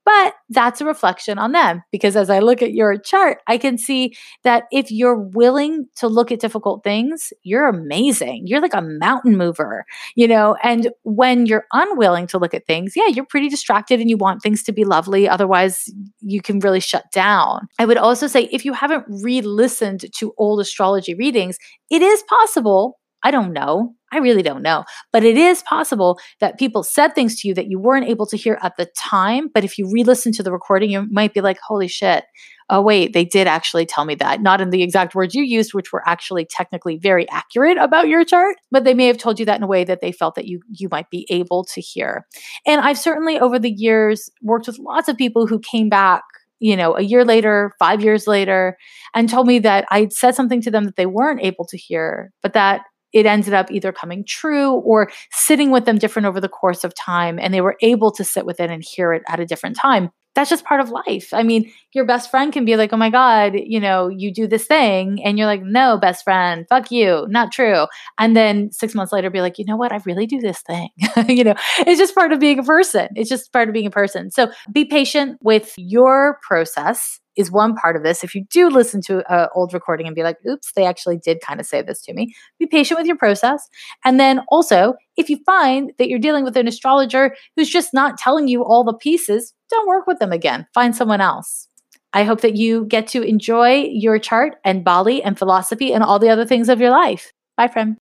But 0.07 0.35
that's 0.47 0.79
a 0.79 0.85
reflection 0.85 1.37
on 1.37 1.51
them 1.51 1.83
because 1.91 2.15
as 2.15 2.29
I 2.29 2.39
look 2.39 2.61
at 2.61 2.71
your 2.71 2.97
chart, 2.97 3.39
I 3.45 3.57
can 3.57 3.77
see 3.77 4.15
that 4.45 4.63
if 4.71 4.89
you're 4.89 5.19
willing 5.19 5.89
to 5.97 6.07
look 6.07 6.31
at 6.31 6.39
difficult 6.39 6.81
things, 6.81 7.33
you're 7.43 7.67
amazing. 7.67 8.47
You're 8.47 8.61
like 8.61 8.73
a 8.73 8.81
mountain 8.81 9.35
mover, 9.35 9.83
you 10.15 10.25
know? 10.25 10.55
And 10.63 10.93
when 11.03 11.45
you're 11.45 11.65
unwilling 11.73 12.25
to 12.27 12.37
look 12.37 12.53
at 12.53 12.65
things, 12.67 12.93
yeah, 12.95 13.07
you're 13.07 13.25
pretty 13.25 13.49
distracted 13.49 13.99
and 13.99 14.09
you 14.09 14.15
want 14.15 14.41
things 14.41 14.63
to 14.63 14.71
be 14.71 14.85
lovely. 14.85 15.27
Otherwise, 15.27 15.89
you 16.21 16.41
can 16.41 16.59
really 16.59 16.79
shut 16.79 17.11
down. 17.11 17.67
I 17.77 17.83
would 17.83 17.97
also 17.97 18.27
say 18.27 18.43
if 18.43 18.63
you 18.63 18.71
haven't 18.71 19.03
re 19.09 19.41
listened 19.41 20.05
to 20.19 20.33
old 20.37 20.61
astrology 20.61 21.15
readings, 21.15 21.57
it 21.89 22.01
is 22.01 22.23
possible 22.29 22.97
I 23.23 23.31
don't 23.31 23.53
know. 23.53 23.93
I 24.11 24.19
really 24.19 24.41
don't 24.41 24.61
know. 24.61 24.85
But 25.11 25.23
it 25.23 25.37
is 25.37 25.63
possible 25.63 26.17
that 26.39 26.57
people 26.57 26.83
said 26.83 27.09
things 27.09 27.41
to 27.41 27.47
you 27.47 27.53
that 27.55 27.69
you 27.69 27.77
weren't 27.79 28.07
able 28.07 28.25
to 28.27 28.37
hear 28.37 28.57
at 28.61 28.77
the 28.77 28.87
time. 28.97 29.49
But 29.53 29.65
if 29.65 29.77
you 29.77 29.89
re 29.91 30.03
listen 30.03 30.31
to 30.33 30.43
the 30.43 30.51
recording, 30.51 30.91
you 30.91 31.07
might 31.11 31.33
be 31.33 31.41
like, 31.41 31.59
holy 31.59 31.87
shit. 31.87 32.23
Oh, 32.69 32.81
wait, 32.81 33.13
they 33.13 33.25
did 33.25 33.47
actually 33.47 33.85
tell 33.85 34.05
me 34.05 34.15
that. 34.15 34.41
Not 34.41 34.61
in 34.61 34.69
the 34.69 34.83
exact 34.83 35.15
words 35.15 35.33
you 35.33 35.43
used, 35.43 35.73
which 35.73 35.91
were 35.91 36.07
actually 36.07 36.45
technically 36.45 36.97
very 36.97 37.27
accurate 37.29 37.77
about 37.77 38.09
your 38.09 38.25
chart, 38.25 38.57
but 38.71 38.83
they 38.83 38.93
may 38.93 39.07
have 39.07 39.17
told 39.17 39.39
you 39.39 39.45
that 39.45 39.57
in 39.57 39.63
a 39.63 39.67
way 39.67 39.83
that 39.85 40.01
they 40.01 40.11
felt 40.11 40.35
that 40.35 40.45
you, 40.45 40.61
you 40.69 40.89
might 40.91 41.09
be 41.09 41.25
able 41.29 41.63
to 41.65 41.81
hear. 41.81 42.25
And 42.65 42.81
I've 42.81 42.97
certainly 42.97 43.39
over 43.39 43.57
the 43.57 43.71
years 43.71 44.29
worked 44.41 44.67
with 44.67 44.79
lots 44.79 45.07
of 45.07 45.17
people 45.17 45.47
who 45.47 45.59
came 45.59 45.89
back 45.89 46.23
you 46.59 46.75
know, 46.75 46.97
a 46.97 47.01
year 47.01 47.23
later, 47.23 47.71
five 47.77 48.01
years 48.01 48.25
later, 48.25 48.77
and 49.13 49.29
told 49.29 49.45
me 49.45 49.59
that 49.59 49.85
I'd 49.91 50.11
said 50.11 50.33
something 50.33 50.59
to 50.61 50.71
them 50.71 50.85
that 50.85 50.95
they 50.95 51.05
weren't 51.05 51.41
able 51.43 51.65
to 51.65 51.77
hear, 51.77 52.31
but 52.41 52.53
that 52.53 52.81
it 53.13 53.25
ended 53.25 53.53
up 53.53 53.71
either 53.71 53.91
coming 53.91 54.23
true 54.27 54.73
or 54.73 55.09
sitting 55.31 55.71
with 55.71 55.85
them 55.85 55.97
different 55.97 56.25
over 56.25 56.41
the 56.41 56.49
course 56.49 56.83
of 56.83 56.93
time 56.93 57.39
and 57.39 57.53
they 57.53 57.61
were 57.61 57.77
able 57.81 58.11
to 58.11 58.23
sit 58.23 58.45
with 58.45 58.59
it 58.59 58.69
and 58.69 58.83
hear 58.83 59.13
it 59.13 59.23
at 59.27 59.39
a 59.39 59.45
different 59.45 59.77
time 59.77 60.09
that's 60.35 60.49
just 60.49 60.65
part 60.65 60.79
of 60.79 60.89
life. 60.89 61.29
I 61.33 61.43
mean 61.43 61.71
your 61.93 62.05
best 62.05 62.29
friend 62.29 62.53
can 62.53 62.65
be 62.65 62.75
like 62.75 62.93
oh 62.93 62.97
my 62.97 63.09
god 63.09 63.53
you 63.55 63.79
know 63.79 64.07
you 64.07 64.31
do 64.31 64.47
this 64.47 64.65
thing 64.67 65.23
and 65.23 65.37
you're 65.37 65.47
like 65.47 65.63
no 65.63 65.97
best 65.97 66.23
friend 66.23 66.65
fuck 66.69 66.91
you 66.91 67.25
not 67.29 67.51
true 67.51 67.87
and 68.19 68.35
then 68.35 68.71
six 68.71 68.93
months 68.93 69.11
later 69.11 69.29
be 69.29 69.41
like 69.41 69.57
you 69.57 69.65
know 69.65 69.77
what? 69.77 69.91
I 69.91 69.99
really 70.05 70.27
do 70.27 70.39
this 70.39 70.61
thing 70.61 70.89
you 71.27 71.43
know? 71.43 71.55
It's 71.79 71.99
just 71.99 72.15
part 72.15 72.31
of 72.31 72.39
being 72.39 72.59
a 72.59 72.63
person. 72.63 73.09
It's 73.15 73.29
just 73.29 73.51
part 73.51 73.67
of 73.69 73.73
being 73.73 73.87
a 73.87 73.91
person. 73.91 74.31
So 74.31 74.51
be 74.71 74.85
patient 74.85 75.37
with 75.41 75.73
your 75.77 76.39
process 76.43 77.19
is 77.37 77.51
one 77.51 77.75
part 77.75 77.95
of 77.95 78.03
this. 78.03 78.23
If 78.23 78.35
you 78.35 78.43
do 78.49 78.69
listen 78.69 78.99
to 79.03 79.23
an 79.31 79.47
old 79.55 79.73
recording 79.73 80.07
and 80.07 80.15
be 80.15 80.23
like, 80.23 80.37
oops, 80.45 80.71
they 80.75 80.85
actually 80.85 81.17
did 81.17 81.39
kind 81.39 81.59
of 81.59 81.65
say 81.65 81.81
this 81.81 82.01
to 82.03 82.13
me, 82.13 82.33
be 82.59 82.65
patient 82.65 82.99
with 82.99 83.07
your 83.07 83.15
process. 83.15 83.69
And 84.03 84.19
then 84.19 84.41
also, 84.49 84.95
if 85.15 85.29
you 85.29 85.37
find 85.45 85.91
that 85.99 86.09
you're 86.09 86.19
dealing 86.19 86.43
with 86.43 86.57
an 86.57 86.67
astrologer 86.67 87.35
who's 87.55 87.69
just 87.69 87.93
not 87.93 88.17
telling 88.17 88.47
you 88.47 88.65
all 88.65 88.83
the 88.83 88.93
pieces, 88.93 89.53
don't 89.69 89.87
work 89.87 90.07
with 90.07 90.19
them 90.19 90.31
again. 90.31 90.67
Find 90.73 90.95
someone 90.95 91.21
else. 91.21 91.67
I 92.13 92.23
hope 92.23 92.41
that 92.41 92.55
you 92.55 92.85
get 92.85 93.07
to 93.09 93.21
enjoy 93.21 93.87
your 93.91 94.17
chart 94.17 94.55
and 94.63 94.83
Bali 94.83 95.21
and 95.21 95.37
philosophy 95.37 95.93
and 95.93 96.03
all 96.03 96.19
the 96.19 96.29
other 96.29 96.45
things 96.45 96.69
of 96.69 96.79
your 96.79 96.91
life. 96.91 97.33
Bye, 97.57 97.67
friend. 97.67 97.97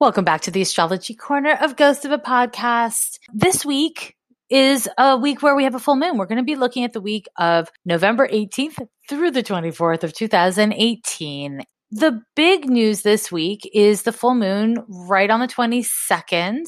Welcome 0.00 0.24
back 0.24 0.42
to 0.42 0.50
the 0.50 0.60
Astrology 0.60 1.14
Corner 1.14 1.56
of 1.60 1.76
Ghost 1.76 2.04
of 2.04 2.12
a 2.12 2.18
Podcast. 2.18 3.18
This 3.32 3.64
week 3.64 4.14
is 4.50 4.88
a 4.98 5.16
week 5.16 5.42
where 5.42 5.56
we 5.56 5.64
have 5.64 5.74
a 5.74 5.78
full 5.78 5.96
moon. 5.96 6.18
We're 6.18 6.26
going 6.26 6.38
to 6.38 6.44
be 6.44 6.56
looking 6.56 6.84
at 6.84 6.92
the 6.92 7.00
week 7.00 7.26
of 7.38 7.70
November 7.86 8.28
18th 8.28 8.86
through 9.08 9.30
the 9.30 9.42
24th 9.42 10.04
of 10.04 10.12
2018. 10.12 11.62
The 11.96 12.22
big 12.34 12.68
news 12.68 13.02
this 13.02 13.30
week 13.30 13.70
is 13.72 14.02
the 14.02 14.10
full 14.10 14.34
moon 14.34 14.82
right 14.88 15.30
on 15.30 15.38
the 15.38 15.46
22nd. 15.46 16.64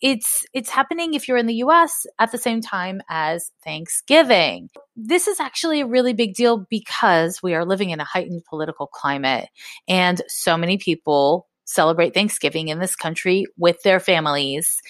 It's 0.00 0.46
it's 0.54 0.70
happening 0.70 1.14
if 1.14 1.26
you're 1.26 1.38
in 1.38 1.48
the 1.48 1.64
US 1.64 2.06
at 2.20 2.30
the 2.30 2.38
same 2.38 2.60
time 2.60 3.02
as 3.08 3.50
Thanksgiving. 3.64 4.68
This 4.94 5.26
is 5.26 5.40
actually 5.40 5.80
a 5.80 5.88
really 5.88 6.12
big 6.12 6.34
deal 6.34 6.66
because 6.70 7.42
we 7.42 7.56
are 7.56 7.64
living 7.64 7.90
in 7.90 7.98
a 7.98 8.04
heightened 8.04 8.44
political 8.48 8.86
climate 8.86 9.48
and 9.88 10.22
so 10.28 10.56
many 10.56 10.78
people 10.78 11.48
celebrate 11.64 12.14
Thanksgiving 12.14 12.68
in 12.68 12.78
this 12.78 12.94
country 12.94 13.46
with 13.56 13.82
their 13.82 13.98
families. 13.98 14.80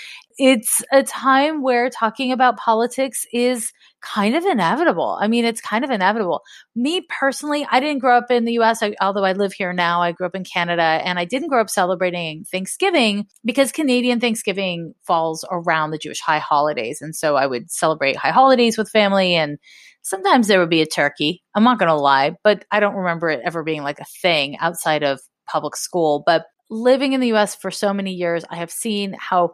It's 0.42 0.80
a 0.90 1.02
time 1.02 1.60
where 1.60 1.90
talking 1.90 2.32
about 2.32 2.56
politics 2.56 3.26
is 3.30 3.70
kind 4.00 4.34
of 4.34 4.42
inevitable. 4.46 5.18
I 5.20 5.28
mean, 5.28 5.44
it's 5.44 5.60
kind 5.60 5.84
of 5.84 5.90
inevitable. 5.90 6.40
Me 6.74 7.06
personally, 7.10 7.66
I 7.70 7.78
didn't 7.78 7.98
grow 7.98 8.16
up 8.16 8.30
in 8.30 8.46
the 8.46 8.58
US, 8.60 8.82
I, 8.82 8.94
although 9.02 9.22
I 9.22 9.34
live 9.34 9.52
here 9.52 9.74
now. 9.74 10.00
I 10.00 10.12
grew 10.12 10.26
up 10.26 10.34
in 10.34 10.44
Canada 10.44 10.82
and 10.82 11.18
I 11.18 11.26
didn't 11.26 11.50
grow 11.50 11.60
up 11.60 11.68
celebrating 11.68 12.44
Thanksgiving 12.50 13.26
because 13.44 13.70
Canadian 13.70 14.18
Thanksgiving 14.18 14.94
falls 15.06 15.44
around 15.50 15.90
the 15.90 15.98
Jewish 15.98 16.20
high 16.20 16.38
holidays. 16.38 17.02
And 17.02 17.14
so 17.14 17.36
I 17.36 17.46
would 17.46 17.70
celebrate 17.70 18.16
high 18.16 18.30
holidays 18.30 18.78
with 18.78 18.88
family 18.88 19.34
and 19.34 19.58
sometimes 20.00 20.48
there 20.48 20.58
would 20.58 20.70
be 20.70 20.80
a 20.80 20.86
turkey. 20.86 21.42
I'm 21.54 21.64
not 21.64 21.78
going 21.78 21.90
to 21.90 21.94
lie, 21.94 22.34
but 22.42 22.64
I 22.70 22.80
don't 22.80 22.96
remember 22.96 23.28
it 23.28 23.42
ever 23.44 23.62
being 23.62 23.82
like 23.82 24.00
a 24.00 24.06
thing 24.22 24.56
outside 24.56 25.02
of 25.02 25.20
public 25.46 25.76
school. 25.76 26.22
But 26.24 26.46
living 26.70 27.12
in 27.12 27.20
the 27.20 27.34
US 27.34 27.54
for 27.54 27.70
so 27.70 27.92
many 27.92 28.12
years, 28.14 28.42
I 28.48 28.56
have 28.56 28.70
seen 28.70 29.14
how 29.18 29.50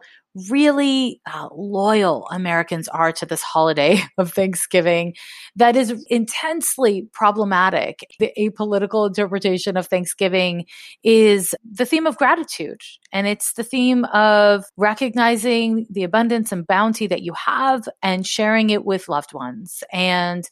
really 0.49 1.21
uh, 1.31 1.49
loyal 1.53 2.27
Americans 2.31 2.87
are 2.87 3.11
to 3.11 3.25
this 3.25 3.41
holiday 3.41 4.01
of 4.17 4.31
Thanksgiving 4.31 5.15
that 5.55 5.75
is 5.75 6.05
intensely 6.09 7.07
problematic. 7.13 7.99
The 8.19 8.31
apolitical 8.37 9.07
interpretation 9.07 9.77
of 9.77 9.87
Thanksgiving 9.87 10.65
is 11.03 11.55
the 11.69 11.85
theme 11.85 12.07
of 12.07 12.17
gratitude, 12.17 12.81
and 13.11 13.27
it's 13.27 13.53
the 13.53 13.63
theme 13.63 14.05
of 14.05 14.65
recognizing 14.77 15.87
the 15.89 16.03
abundance 16.03 16.51
and 16.51 16.67
bounty 16.67 17.07
that 17.07 17.23
you 17.23 17.33
have 17.33 17.87
and 18.01 18.25
sharing 18.25 18.69
it 18.69 18.85
with 18.85 19.09
loved 19.09 19.33
ones. 19.33 19.83
And 19.91 20.43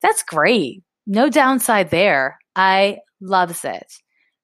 that's 0.00 0.22
great. 0.22 0.82
No 1.06 1.28
downside 1.28 1.90
there. 1.90 2.38
I 2.56 2.98
loves 3.20 3.64
it. 3.64 3.92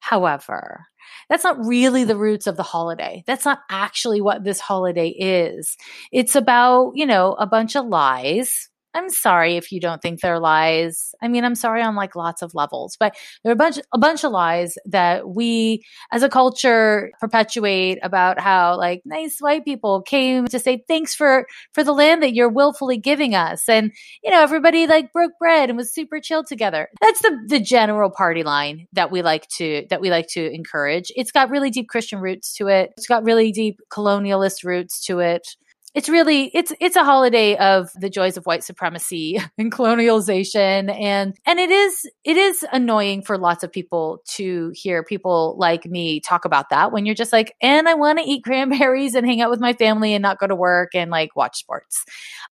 However, 0.00 0.86
that's 1.28 1.44
not 1.44 1.64
really 1.64 2.04
the 2.04 2.16
roots 2.16 2.46
of 2.46 2.56
the 2.56 2.62
holiday. 2.62 3.22
That's 3.26 3.44
not 3.44 3.60
actually 3.70 4.20
what 4.20 4.44
this 4.44 4.60
holiday 4.60 5.08
is. 5.08 5.76
It's 6.12 6.34
about, 6.34 6.92
you 6.94 7.04
know, 7.06 7.34
a 7.34 7.46
bunch 7.46 7.76
of 7.76 7.86
lies 7.86 8.69
I'm 8.94 9.08
sorry 9.08 9.56
if 9.56 9.70
you 9.70 9.80
don't 9.80 10.02
think 10.02 10.20
they're 10.20 10.40
lies. 10.40 11.14
I 11.22 11.28
mean, 11.28 11.44
I'm 11.44 11.54
sorry 11.54 11.82
on 11.82 11.94
like 11.94 12.16
lots 12.16 12.42
of 12.42 12.54
levels, 12.54 12.96
but 12.98 13.14
there 13.42 13.50
are 13.50 13.54
a 13.54 13.56
bunch 13.56 13.78
a 13.92 13.98
bunch 13.98 14.24
of 14.24 14.32
lies 14.32 14.76
that 14.86 15.28
we 15.28 15.84
as 16.10 16.22
a 16.22 16.28
culture 16.28 17.12
perpetuate 17.20 17.98
about 18.02 18.40
how 18.40 18.76
like 18.76 19.02
nice 19.04 19.38
white 19.38 19.64
people 19.64 20.02
came 20.02 20.46
to 20.46 20.58
say 20.58 20.82
thanks 20.88 21.14
for 21.14 21.46
for 21.72 21.84
the 21.84 21.92
land 21.92 22.22
that 22.22 22.34
you're 22.34 22.48
willfully 22.48 22.98
giving 22.98 23.34
us. 23.34 23.68
And 23.68 23.92
you 24.24 24.30
know, 24.30 24.42
everybody 24.42 24.86
like 24.86 25.12
broke 25.12 25.38
bread 25.38 25.70
and 25.70 25.76
was 25.76 25.92
super 25.92 26.20
chill 26.20 26.42
together. 26.42 26.88
That's 27.00 27.22
the 27.22 27.38
the 27.46 27.60
general 27.60 28.10
party 28.10 28.42
line 28.42 28.88
that 28.92 29.12
we 29.12 29.22
like 29.22 29.46
to 29.58 29.86
that 29.90 30.00
we 30.00 30.10
like 30.10 30.26
to 30.28 30.52
encourage. 30.52 31.12
It's 31.14 31.30
got 31.30 31.50
really 31.50 31.70
deep 31.70 31.88
Christian 31.88 32.20
roots 32.20 32.54
to 32.54 32.66
it. 32.66 32.92
It's 32.96 33.06
got 33.06 33.24
really 33.24 33.52
deep 33.52 33.80
colonialist 33.90 34.64
roots 34.64 35.04
to 35.06 35.20
it 35.20 35.56
it's 35.94 36.08
really 36.08 36.50
it's 36.54 36.72
it's 36.80 36.96
a 36.96 37.04
holiday 37.04 37.56
of 37.56 37.90
the 37.94 38.08
joys 38.08 38.36
of 38.36 38.46
white 38.46 38.62
supremacy 38.62 39.40
and 39.58 39.72
colonialization 39.72 40.92
and 41.00 41.36
and 41.46 41.58
it 41.58 41.70
is 41.70 42.08
it 42.24 42.36
is 42.36 42.64
annoying 42.72 43.22
for 43.22 43.36
lots 43.36 43.64
of 43.64 43.72
people 43.72 44.22
to 44.26 44.70
hear 44.74 45.02
people 45.02 45.56
like 45.58 45.86
me 45.86 46.20
talk 46.20 46.44
about 46.44 46.70
that 46.70 46.92
when 46.92 47.06
you're 47.06 47.14
just 47.14 47.32
like 47.32 47.54
and 47.60 47.88
I 47.88 47.94
want 47.94 48.18
to 48.18 48.24
eat 48.24 48.44
cranberries 48.44 49.14
and 49.14 49.26
hang 49.26 49.40
out 49.40 49.50
with 49.50 49.60
my 49.60 49.72
family 49.72 50.14
and 50.14 50.22
not 50.22 50.38
go 50.38 50.46
to 50.46 50.54
work 50.54 50.94
and 50.94 51.10
like 51.10 51.34
watch 51.34 51.58
sports. 51.58 52.04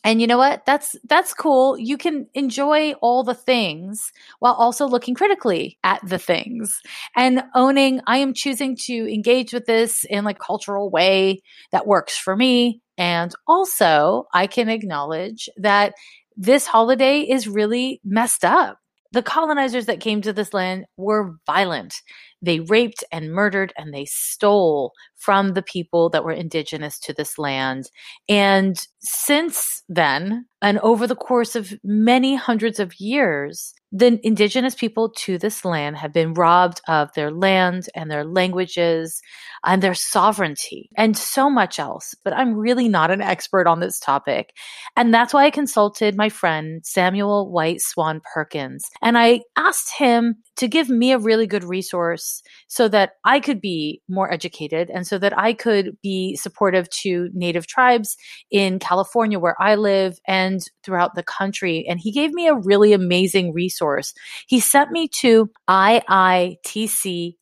And 0.03 0.21
you 0.21 0.27
know 0.27 0.37
what? 0.37 0.65
That's 0.65 0.95
that's 1.05 1.33
cool. 1.33 1.77
You 1.77 1.97
can 1.97 2.27
enjoy 2.33 2.93
all 3.01 3.23
the 3.23 3.33
things 3.33 4.11
while 4.39 4.53
also 4.53 4.87
looking 4.87 5.15
critically 5.15 5.77
at 5.83 6.01
the 6.07 6.19
things 6.19 6.81
and 7.15 7.43
owning 7.55 8.01
I 8.07 8.17
am 8.17 8.33
choosing 8.33 8.75
to 8.85 9.13
engage 9.13 9.53
with 9.53 9.65
this 9.65 10.05
in 10.09 10.25
like 10.25 10.39
cultural 10.39 10.89
way 10.89 11.41
that 11.71 11.87
works 11.87 12.17
for 12.17 12.35
me 12.35 12.81
and 12.99 13.33
also, 13.47 14.27
I 14.33 14.45
can 14.45 14.67
acknowledge 14.67 15.49
that 15.55 15.93
this 16.35 16.67
holiday 16.67 17.21
is 17.21 17.47
really 17.47 18.01
messed 18.03 18.43
up. 18.43 18.77
The 19.13 19.23
colonizers 19.23 19.85
that 19.85 20.01
came 20.01 20.21
to 20.21 20.33
this 20.33 20.53
land 20.53 20.85
were 20.97 21.35
violent. 21.45 21.95
They 22.41 22.59
raped 22.59 23.03
and 23.11 23.31
murdered 23.31 23.73
and 23.77 23.93
they 23.93 24.05
stole 24.05 24.93
from 25.15 25.53
the 25.53 25.61
people 25.61 26.09
that 26.09 26.23
were 26.23 26.31
indigenous 26.31 26.99
to 26.99 27.13
this 27.13 27.37
land. 27.37 27.89
And 28.27 28.77
since 28.99 29.83
then, 29.89 30.45
and 30.61 30.79
over 30.79 31.07
the 31.07 31.15
course 31.15 31.55
of 31.55 31.73
many 31.83 32.35
hundreds 32.35 32.79
of 32.79 32.99
years, 32.99 33.73
the 33.91 34.19
indigenous 34.23 34.75
people 34.75 35.09
to 35.09 35.37
this 35.37 35.65
land 35.65 35.97
have 35.97 36.13
been 36.13 36.33
robbed 36.33 36.79
of 36.87 37.11
their 37.13 37.31
land 37.31 37.87
and 37.95 38.11
their 38.11 38.23
languages 38.23 39.21
and 39.65 39.81
their 39.81 39.95
sovereignty 39.95 40.89
and 40.95 41.17
so 41.17 41.49
much 41.49 41.79
else. 41.79 42.13
But 42.23 42.33
I'm 42.33 42.53
really 42.53 42.87
not 42.87 43.09
an 43.09 43.21
expert 43.21 43.67
on 43.67 43.79
this 43.79 43.99
topic. 43.99 44.53
And 44.95 45.13
that's 45.13 45.33
why 45.33 45.45
I 45.45 45.49
consulted 45.49 46.15
my 46.15 46.29
friend 46.29 46.85
Samuel 46.85 47.51
White 47.51 47.81
Swan 47.81 48.21
Perkins. 48.33 48.85
And 49.01 49.17
I 49.17 49.41
asked 49.55 49.97
him 49.97 50.35
to 50.59 50.67
give 50.67 50.89
me 50.89 51.13
a 51.13 51.17
really 51.17 51.47
good 51.47 51.63
resource 51.63 52.43
so 52.67 52.89
that 52.89 53.11
I 53.23 53.39
could 53.39 53.61
be 53.61 54.01
more 54.09 54.31
educated 54.31 54.89
and 54.89 55.07
so 55.07 55.17
that 55.17 55.37
I 55.37 55.53
could 55.53 55.97
be 56.03 56.35
supportive 56.35 56.89
to 57.01 57.29
Native 57.33 57.65
tribes 57.65 58.17
in 58.51 58.77
California, 58.77 59.39
where 59.39 59.55
I 59.61 59.75
live, 59.75 60.19
and 60.27 60.61
throughout 60.83 61.15
the 61.15 61.23
country. 61.23 61.85
And 61.87 61.97
he 61.97 62.11
gave 62.11 62.33
me 62.33 62.47
a 62.47 62.55
really 62.55 62.91
amazing 62.91 63.53
resource. 63.53 64.13
He 64.47 64.59
sent 64.59 64.91
me 64.91 65.07
to 65.21 65.49
IITC 65.69 67.35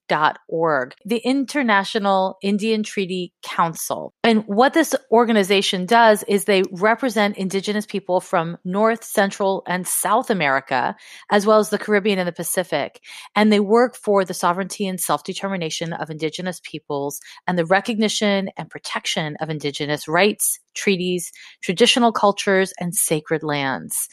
org, 0.47 0.93
the 1.05 1.17
International 1.17 2.37
Indian 2.41 2.83
Treaty 2.83 3.33
Council. 3.43 4.13
And 4.23 4.43
what 4.47 4.73
this 4.73 4.95
organization 5.11 5.85
does 5.85 6.23
is 6.27 6.45
they 6.45 6.63
represent 6.71 7.37
indigenous 7.37 7.85
people 7.85 8.19
from 8.19 8.57
North, 8.63 9.03
Central, 9.03 9.63
and 9.67 9.87
South 9.87 10.29
America, 10.29 10.95
as 11.31 11.45
well 11.45 11.59
as 11.59 11.69
the 11.69 11.77
Caribbean 11.77 12.19
and 12.19 12.27
the 12.27 12.31
Pacific. 12.31 13.01
And 13.35 13.51
they 13.51 13.59
work 13.59 13.95
for 13.95 14.25
the 14.25 14.33
sovereignty 14.33 14.87
and 14.87 14.99
self 14.99 15.23
determination 15.23 15.93
of 15.93 16.09
indigenous 16.09 16.61
peoples 16.63 17.19
and 17.47 17.57
the 17.57 17.65
recognition 17.65 18.49
and 18.57 18.69
protection 18.69 19.35
of 19.39 19.49
indigenous 19.49 20.07
rights, 20.07 20.59
treaties, 20.75 21.31
traditional 21.61 22.11
cultures, 22.11 22.73
and 22.79 22.93
sacred 22.95 23.43
lands. 23.43 24.07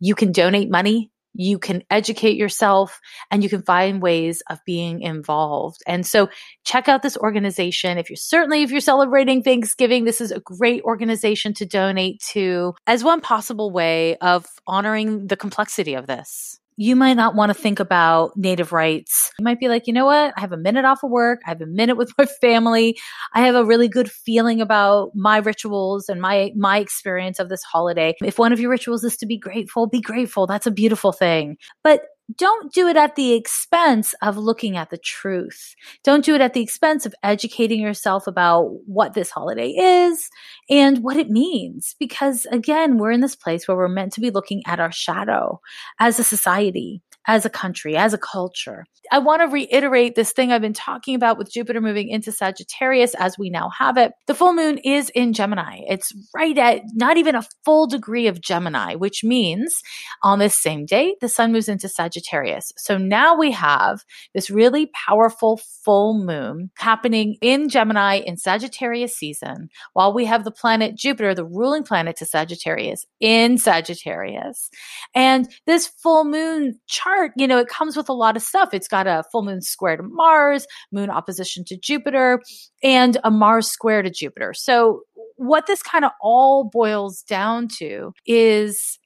You 0.00 0.14
can 0.14 0.32
donate 0.32 0.70
money 0.70 1.10
you 1.34 1.58
can 1.58 1.82
educate 1.90 2.36
yourself 2.36 3.00
and 3.30 3.42
you 3.42 3.48
can 3.48 3.62
find 3.62 4.02
ways 4.02 4.42
of 4.50 4.58
being 4.64 5.00
involved. 5.00 5.82
And 5.86 6.06
so 6.06 6.28
check 6.64 6.88
out 6.88 7.02
this 7.02 7.16
organization. 7.16 7.98
If 7.98 8.10
you're 8.10 8.16
certainly 8.16 8.62
if 8.62 8.70
you're 8.70 8.80
celebrating 8.80 9.42
Thanksgiving, 9.42 10.04
this 10.04 10.20
is 10.20 10.30
a 10.30 10.40
great 10.40 10.82
organization 10.82 11.54
to 11.54 11.66
donate 11.66 12.20
to 12.32 12.74
as 12.86 13.04
one 13.04 13.20
possible 13.20 13.70
way 13.70 14.16
of 14.16 14.46
honoring 14.66 15.26
the 15.26 15.36
complexity 15.36 15.94
of 15.94 16.06
this 16.06 16.58
you 16.76 16.96
might 16.96 17.14
not 17.14 17.34
want 17.34 17.50
to 17.50 17.54
think 17.54 17.80
about 17.80 18.36
native 18.36 18.72
rights. 18.72 19.30
You 19.38 19.44
might 19.44 19.60
be 19.60 19.68
like, 19.68 19.86
you 19.86 19.92
know 19.92 20.06
what? 20.06 20.32
I 20.36 20.40
have 20.40 20.52
a 20.52 20.56
minute 20.56 20.84
off 20.84 21.02
of 21.02 21.10
work. 21.10 21.40
I 21.46 21.50
have 21.50 21.60
a 21.60 21.66
minute 21.66 21.96
with 21.96 22.12
my 22.18 22.26
family. 22.26 22.98
I 23.34 23.40
have 23.42 23.54
a 23.54 23.64
really 23.64 23.88
good 23.88 24.10
feeling 24.10 24.60
about 24.60 25.10
my 25.14 25.38
rituals 25.38 26.08
and 26.08 26.20
my, 26.20 26.52
my 26.56 26.78
experience 26.78 27.38
of 27.38 27.48
this 27.48 27.62
holiday. 27.62 28.14
If 28.22 28.38
one 28.38 28.52
of 28.52 28.60
your 28.60 28.70
rituals 28.70 29.04
is 29.04 29.16
to 29.18 29.26
be 29.26 29.36
grateful, 29.36 29.86
be 29.86 30.00
grateful. 30.00 30.46
That's 30.46 30.66
a 30.66 30.70
beautiful 30.70 31.12
thing. 31.12 31.56
But 31.82 32.02
don't 32.36 32.72
do 32.72 32.88
it 32.88 32.96
at 32.96 33.16
the 33.16 33.34
expense 33.34 34.14
of 34.22 34.36
looking 34.36 34.76
at 34.76 34.90
the 34.90 34.98
truth. 34.98 35.74
Don't 36.04 36.24
do 36.24 36.34
it 36.34 36.40
at 36.40 36.54
the 36.54 36.62
expense 36.62 37.04
of 37.04 37.14
educating 37.22 37.80
yourself 37.80 38.26
about 38.26 38.70
what 38.86 39.14
this 39.14 39.30
holiday 39.30 39.70
is 39.70 40.30
and 40.70 41.02
what 41.02 41.16
it 41.16 41.30
means. 41.30 41.94
Because 41.98 42.46
again, 42.46 42.98
we're 42.98 43.10
in 43.10 43.20
this 43.20 43.36
place 43.36 43.66
where 43.66 43.76
we're 43.76 43.88
meant 43.88 44.12
to 44.14 44.20
be 44.20 44.30
looking 44.30 44.62
at 44.66 44.80
our 44.80 44.92
shadow 44.92 45.60
as 45.98 46.18
a 46.18 46.24
society 46.24 47.02
as 47.26 47.44
a 47.44 47.50
country, 47.50 47.96
as 47.96 48.12
a 48.12 48.18
culture. 48.18 48.84
I 49.10 49.18
want 49.18 49.42
to 49.42 49.48
reiterate 49.48 50.14
this 50.14 50.32
thing 50.32 50.52
I've 50.52 50.62
been 50.62 50.72
talking 50.72 51.14
about 51.14 51.36
with 51.36 51.52
Jupiter 51.52 51.80
moving 51.80 52.08
into 52.08 52.32
Sagittarius 52.32 53.14
as 53.14 53.36
we 53.36 53.50
now 53.50 53.70
have 53.78 53.96
it. 53.96 54.12
The 54.26 54.34
full 54.34 54.54
moon 54.54 54.78
is 54.78 55.10
in 55.10 55.32
Gemini. 55.32 55.80
It's 55.88 56.12
right 56.34 56.56
at 56.56 56.82
not 56.94 57.16
even 57.16 57.34
a 57.34 57.46
full 57.64 57.86
degree 57.86 58.26
of 58.26 58.40
Gemini, 58.40 58.94
which 58.94 59.22
means 59.22 59.82
on 60.22 60.38
this 60.38 60.56
same 60.56 60.86
day, 60.86 61.16
the 61.20 61.28
sun 61.28 61.52
moves 61.52 61.68
into 61.68 61.88
Sagittarius. 61.88 62.72
So 62.76 62.96
now 62.96 63.36
we 63.36 63.50
have 63.50 64.04
this 64.34 64.50
really 64.50 64.90
powerful 65.06 65.60
full 65.84 66.24
moon 66.24 66.70
happening 66.78 67.36
in 67.42 67.68
Gemini 67.68 68.16
in 68.16 68.36
Sagittarius 68.36 69.16
season, 69.16 69.68
while 69.92 70.14
we 70.14 70.24
have 70.24 70.44
the 70.44 70.50
planet 70.50 70.96
Jupiter, 70.96 71.34
the 71.34 71.44
ruling 71.44 71.82
planet 71.82 72.16
to 72.16 72.24
Sagittarius, 72.26 73.04
in 73.20 73.58
Sagittarius. 73.58 74.70
And 75.14 75.48
this 75.66 75.86
full 75.86 76.24
moon 76.24 76.80
chart, 77.12 77.32
you 77.36 77.46
know, 77.46 77.58
it 77.58 77.68
comes 77.68 77.96
with 77.96 78.08
a 78.08 78.12
lot 78.12 78.36
of 78.36 78.42
stuff. 78.42 78.70
It's 78.72 78.88
got 78.88 79.06
a 79.06 79.24
full 79.30 79.42
moon 79.42 79.60
square 79.60 79.96
to 79.96 80.02
Mars, 80.02 80.66
moon 80.90 81.10
opposition 81.10 81.64
to 81.66 81.76
Jupiter, 81.76 82.40
and 82.82 83.18
a 83.24 83.30
Mars 83.30 83.70
square 83.70 84.02
to 84.02 84.10
Jupiter. 84.10 84.52
So, 84.54 85.02
what 85.36 85.66
this 85.66 85.82
kind 85.82 86.04
of 86.04 86.12
all 86.20 86.64
boils 86.64 87.22
down 87.22 87.68
to 87.78 88.12
is 88.26 88.98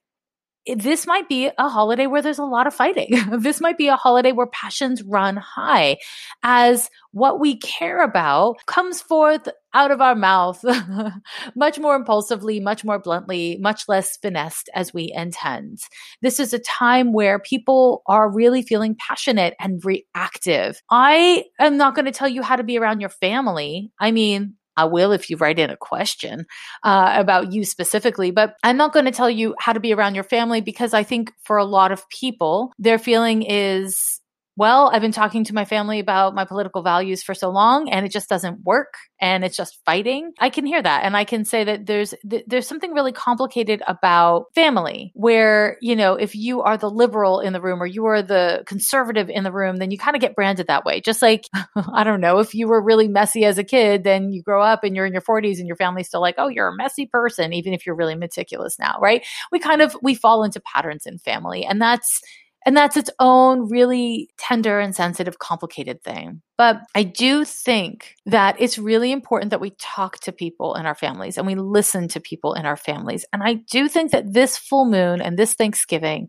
this 0.75 1.07
might 1.07 1.29
be 1.29 1.51
a 1.59 1.69
holiday 1.69 2.07
where 2.07 2.23
there's 2.23 2.39
a 2.39 2.45
lot 2.45 2.67
of 2.67 2.75
fighting. 2.75 3.19
this 3.39 3.61
might 3.61 3.79
be 3.79 3.89
a 3.89 3.97
holiday 3.97 4.33
where 4.33 4.47
passions 4.47 5.03
run 5.03 5.37
high 5.37 5.99
as 6.43 6.91
what 7.13 7.41
we 7.41 7.57
care 7.59 8.03
about 8.03 8.57
comes 8.67 9.01
forth 9.01 9.49
out 9.75 9.91
of 9.91 10.01
our 10.01 10.15
mouth 10.15 10.65
much 11.55 11.79
more 11.79 11.95
impulsively, 11.95 12.61
much 12.61 12.85
more 12.85 12.99
bluntly, 12.99 13.59
much 13.61 13.85
less 13.89 14.17
finessed 14.17 14.69
as 14.75 14.93
we 14.93 15.13
intend. 15.15 15.79
This 16.23 16.41
is 16.41 16.53
a 16.53 16.59
time 16.59 17.13
where 17.13 17.39
people 17.39 18.03
are 18.07 18.31
really 18.31 18.63
feeling 18.63 18.97
passionate 18.99 19.55
and 19.61 19.85
reactive. 19.85 20.81
I 20.91 21.45
am 21.61 21.77
not 21.77 21.95
going 21.95 22.07
to 22.07 22.13
tell 22.13 22.29
you 22.29 22.43
how 22.43 22.57
to 22.57 22.65
be 22.65 22.79
around 22.79 23.01
your 23.01 23.11
family. 23.11 23.93
I 24.01 24.11
mean, 24.11 24.55
I 24.77 24.85
will 24.85 25.13
if 25.13 25.31
you 25.31 25.37
write 25.37 25.59
in 25.59 25.71
a 25.71 25.77
question 25.77 26.47
uh, 26.83 27.15
about 27.17 27.53
you 27.53 27.65
specifically, 27.65 28.31
but 28.31 28.55
I'm 28.63 28.77
not 28.77 28.93
going 28.93 29.07
to 29.07 29.11
tell 29.11 29.31
you 29.31 29.55
how 29.59 29.73
to 29.73 29.81
be 29.81 29.93
around 29.93 30.15
your 30.15 30.25
family 30.25 30.61
because 30.61 30.95
I 30.95 31.03
think 31.03 31.33
for 31.45 31.57
a 31.57 31.65
lot 31.65 31.93
of 31.93 32.09
people, 32.09 32.73
their 32.79 32.99
feeling 32.99 33.43
is 33.43 34.21
well, 34.59 34.89
I've 34.91 35.03
been 35.03 35.13
talking 35.13 35.45
to 35.45 35.55
my 35.55 35.67
family 35.67 35.99
about 35.99 36.35
my 36.35 36.47
political 36.47 36.83
values 36.83 37.23
for 37.23 37.35
so 37.35 37.51
long 37.51 37.91
and 37.91 38.07
it 38.07 38.13
just 38.13 38.29
doesn't 38.29 38.65
work 38.65 38.95
and 39.21 39.45
it's 39.45 39.57
just 39.57 39.79
fighting. 39.85 40.33
I 40.39 40.49
can 40.49 40.65
hear 40.65 40.83
that 40.83 41.05
and 41.05 41.15
I 41.15 41.25
can 41.25 41.45
say 41.45 41.65
that 41.65 41.85
there's 41.85 42.15
th- 42.29 42.45
there's 42.47 42.67
something 42.67 42.93
really 42.93 43.13
complicated 43.13 43.83
about 43.87 44.47
family 44.55 45.13
where, 45.15 45.77
you 45.83 45.95
know, 45.95 46.15
if 46.15 46.35
you 46.35 46.63
are 46.63 46.79
the 46.79 46.91
liberal 46.91 47.41
in 47.41 47.53
the 47.53 47.61
room 47.61 47.83
or 47.83 47.87
you 47.87 48.07
are 48.07 48.23
the 48.23 48.63
conservative 48.67 49.29
in 49.29 49.45
the 49.45 49.53
room, 49.53 49.77
then 49.77 49.91
you 49.91 49.99
kind 49.99 50.17
of 50.17 50.23
get 50.23 50.35
branded 50.35 50.69
that 50.69 50.87
way. 50.87 51.03
Just 51.03 51.21
like 51.21 51.45
I 51.93 52.03
don't 52.03 52.23
know, 52.23 52.39
if 52.39 52.55
you 52.55 52.67
were 52.67 52.81
really 52.83 53.09
messy 53.09 53.45
as 53.45 53.59
a 53.59 53.65
kid, 53.65 54.05
then 54.05 54.33
you 54.33 54.43
grow 54.43 54.63
up 54.63 54.85
and 54.85 54.97
you're 54.97 55.07
in 55.07 55.13
your 55.13 55.23
40s 55.23 55.59
and 55.59 55.67
your 55.67 55.77
family's 55.77 56.09
still 56.09 56.23
like, 56.23 56.37
"Oh, 56.39 56.49
you're 56.49 56.69
a 56.69 56.77
messy 56.77 57.07
person," 57.07 57.53
even 57.53 57.75
if 57.75 57.85
you're 57.85 57.95
really 57.95 58.15
meticulous 58.15 58.79
now, 58.79 58.97
right? 59.03 59.23
We 59.53 59.59
kind 59.59 59.83
of 59.83 59.95
we 60.03 60.15
fall 60.15 60.45
into 60.45 60.61
patterns 60.61 61.05
in 61.05 61.19
family 61.19 61.67
and 61.67 61.81
that's 61.81 62.23
and 62.67 62.77
that's 62.77 62.97
its 62.97 63.11
own 63.21 63.71
really 63.71 64.29
tender 64.37 64.81
and 64.81 64.95
sensitive, 64.95 65.39
complicated 65.39 66.03
thing. 66.03 66.43
But 66.59 66.81
I 66.95 67.05
do 67.05 67.45
think 67.45 68.15
that 68.25 68.57
it's 68.59 68.77
really 68.79 69.13
important 69.13 69.51
that 69.51 69.61
we 69.61 69.75
talk 69.79 70.19
to 70.21 70.33
people 70.33 70.75
in 70.75 70.85
our 70.85 70.95
families 70.95 71.39
and 71.39 71.47
we 71.47 71.55
listen 71.55 72.09
to 72.09 72.21
people 72.21 72.55
in 72.55 72.67
our 72.67 72.77
families. 72.77 73.25
And 73.33 73.43
I 73.43 73.55
do 73.71 73.89
think 73.89 74.11
that 74.11 74.33
this 74.33 74.57
full 74.57 74.87
moon 74.87 75.21
and 75.21 75.39
this 75.39 75.55
Thanksgiving 75.55 76.29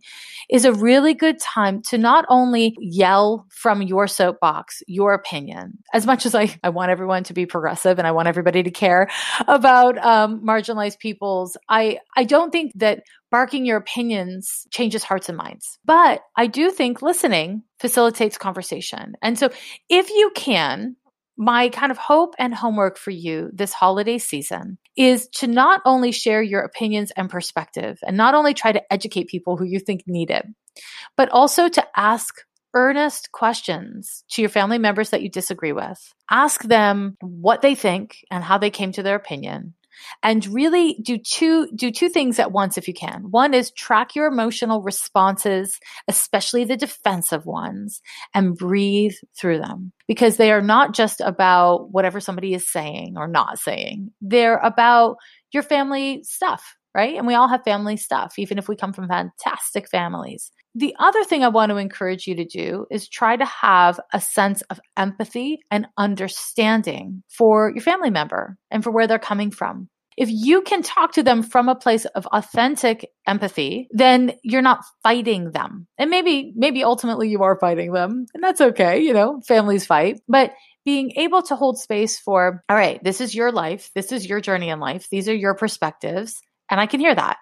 is 0.49 0.63
a 0.63 0.73
really 0.73 1.13
good 1.13 1.39
time 1.39 1.81
to 1.83 1.97
not 1.97 2.25
only 2.29 2.75
yell 2.79 3.47
from 3.49 3.81
your 3.81 4.07
soapbox 4.07 4.83
your 4.85 5.13
opinion, 5.13 5.79
as 5.93 6.05
much 6.05 6.25
as 6.25 6.35
I, 6.35 6.55
I 6.61 6.69
want 6.69 6.91
everyone 6.91 7.23
to 7.23 7.33
be 7.33 7.45
progressive 7.45 7.97
and 7.97 8.07
I 8.07 8.11
want 8.11 8.27
everybody 8.27 8.61
to 8.61 8.71
care 8.71 9.09
about 9.47 9.97
um, 9.97 10.45
marginalized 10.45 10.99
peoples, 10.99 11.57
I, 11.67 11.99
I 12.15 12.25
don't 12.25 12.51
think 12.51 12.73
that 12.75 13.03
barking 13.31 13.65
your 13.65 13.77
opinions 13.77 14.65
changes 14.71 15.03
hearts 15.03 15.29
and 15.29 15.37
minds. 15.37 15.77
But 15.85 16.21
I 16.35 16.47
do 16.47 16.71
think 16.71 17.01
listening 17.01 17.63
facilitates 17.79 18.37
conversation. 18.37 19.13
And 19.21 19.37
so 19.37 19.49
if 19.89 20.09
you 20.09 20.31
can, 20.35 20.95
my 21.37 21.69
kind 21.69 21.91
of 21.91 21.97
hope 21.97 22.33
and 22.39 22.53
homework 22.53 22.97
for 22.97 23.11
you 23.11 23.49
this 23.53 23.73
holiday 23.73 24.17
season 24.17 24.77
is 24.95 25.27
to 25.35 25.47
not 25.47 25.81
only 25.85 26.11
share 26.11 26.41
your 26.41 26.61
opinions 26.61 27.11
and 27.15 27.29
perspective 27.29 27.99
and 28.05 28.17
not 28.17 28.33
only 28.33 28.53
try 28.53 28.71
to 28.71 28.81
educate 28.91 29.27
people 29.27 29.55
who 29.55 29.65
you 29.65 29.79
think 29.79 30.03
need 30.07 30.31
it, 30.31 30.45
but 31.15 31.29
also 31.29 31.69
to 31.69 31.85
ask 31.95 32.33
earnest 32.73 33.31
questions 33.31 34.23
to 34.29 34.41
your 34.41 34.49
family 34.49 34.77
members 34.77 35.11
that 35.11 35.21
you 35.21 35.29
disagree 35.29 35.71
with. 35.71 36.13
Ask 36.29 36.63
them 36.63 37.17
what 37.21 37.61
they 37.61 37.75
think 37.75 38.17
and 38.31 38.43
how 38.43 38.57
they 38.57 38.69
came 38.69 38.91
to 38.93 39.03
their 39.03 39.15
opinion 39.15 39.73
and 40.23 40.45
really 40.47 40.97
do 41.01 41.17
two 41.17 41.67
do 41.75 41.91
two 41.91 42.09
things 42.09 42.39
at 42.39 42.51
once 42.51 42.77
if 42.77 42.87
you 42.87 42.93
can. 42.93 43.31
One 43.31 43.53
is 43.53 43.71
track 43.71 44.15
your 44.15 44.27
emotional 44.27 44.81
responses, 44.81 45.79
especially 46.07 46.63
the 46.63 46.77
defensive 46.77 47.45
ones, 47.45 48.01
and 48.33 48.55
breathe 48.57 49.15
through 49.39 49.59
them 49.59 49.91
because 50.07 50.37
they 50.37 50.51
are 50.51 50.61
not 50.61 50.93
just 50.93 51.21
about 51.21 51.91
whatever 51.91 52.19
somebody 52.19 52.53
is 52.53 52.69
saying 52.69 53.15
or 53.17 53.27
not 53.27 53.59
saying. 53.59 54.11
They're 54.21 54.57
about 54.57 55.17
your 55.51 55.63
family 55.63 56.23
stuff, 56.23 56.75
right? 56.93 57.15
And 57.15 57.27
we 57.27 57.35
all 57.35 57.47
have 57.47 57.63
family 57.63 57.97
stuff 57.97 58.33
even 58.37 58.57
if 58.57 58.67
we 58.67 58.75
come 58.75 58.93
from 58.93 59.07
fantastic 59.07 59.89
families. 59.89 60.51
The 60.77 60.95
other 60.99 61.23
thing 61.23 61.43
I 61.43 61.47
want 61.47 61.71
to 61.71 61.77
encourage 61.77 62.27
you 62.27 62.35
to 62.35 62.45
do 62.45 62.85
is 62.91 63.09
try 63.09 63.35
to 63.35 63.45
have 63.45 63.99
a 64.13 64.21
sense 64.21 64.61
of 64.69 64.79
empathy 64.95 65.57
and 65.71 65.87
understanding 65.97 67.23
for 67.35 67.71
your 67.73 67.81
family 67.81 68.11
member 68.11 68.59
and 68.69 68.83
for 68.83 68.91
where 68.91 69.07
they're 69.07 69.17
coming 69.17 69.49
from. 69.49 69.89
If 70.17 70.29
you 70.31 70.61
can 70.61 70.83
talk 70.83 71.13
to 71.13 71.23
them 71.23 71.41
from 71.41 71.67
a 71.67 71.73
place 71.73 72.05
of 72.05 72.27
authentic 72.27 73.09
empathy, 73.25 73.87
then 73.89 74.33
you're 74.43 74.61
not 74.61 74.83
fighting 75.01 75.49
them. 75.49 75.87
And 75.97 76.11
maybe, 76.11 76.53
maybe 76.55 76.83
ultimately 76.83 77.29
you 77.29 77.41
are 77.41 77.57
fighting 77.59 77.91
them 77.91 78.27
and 78.35 78.43
that's 78.43 78.61
okay. 78.61 78.99
You 78.99 79.13
know, 79.13 79.41
families 79.47 79.87
fight, 79.87 80.19
but 80.27 80.51
being 80.85 81.11
able 81.15 81.41
to 81.41 81.55
hold 81.55 81.79
space 81.79 82.19
for, 82.19 82.63
all 82.69 82.77
right, 82.77 83.03
this 83.03 83.19
is 83.19 83.33
your 83.33 83.51
life. 83.51 83.89
This 83.95 84.11
is 84.11 84.29
your 84.29 84.41
journey 84.41 84.69
in 84.69 84.79
life. 84.79 85.07
These 85.09 85.27
are 85.27 85.35
your 85.35 85.55
perspectives. 85.55 86.39
And 86.69 86.79
I 86.79 86.85
can 86.85 86.99
hear 86.99 87.15
that. 87.15 87.37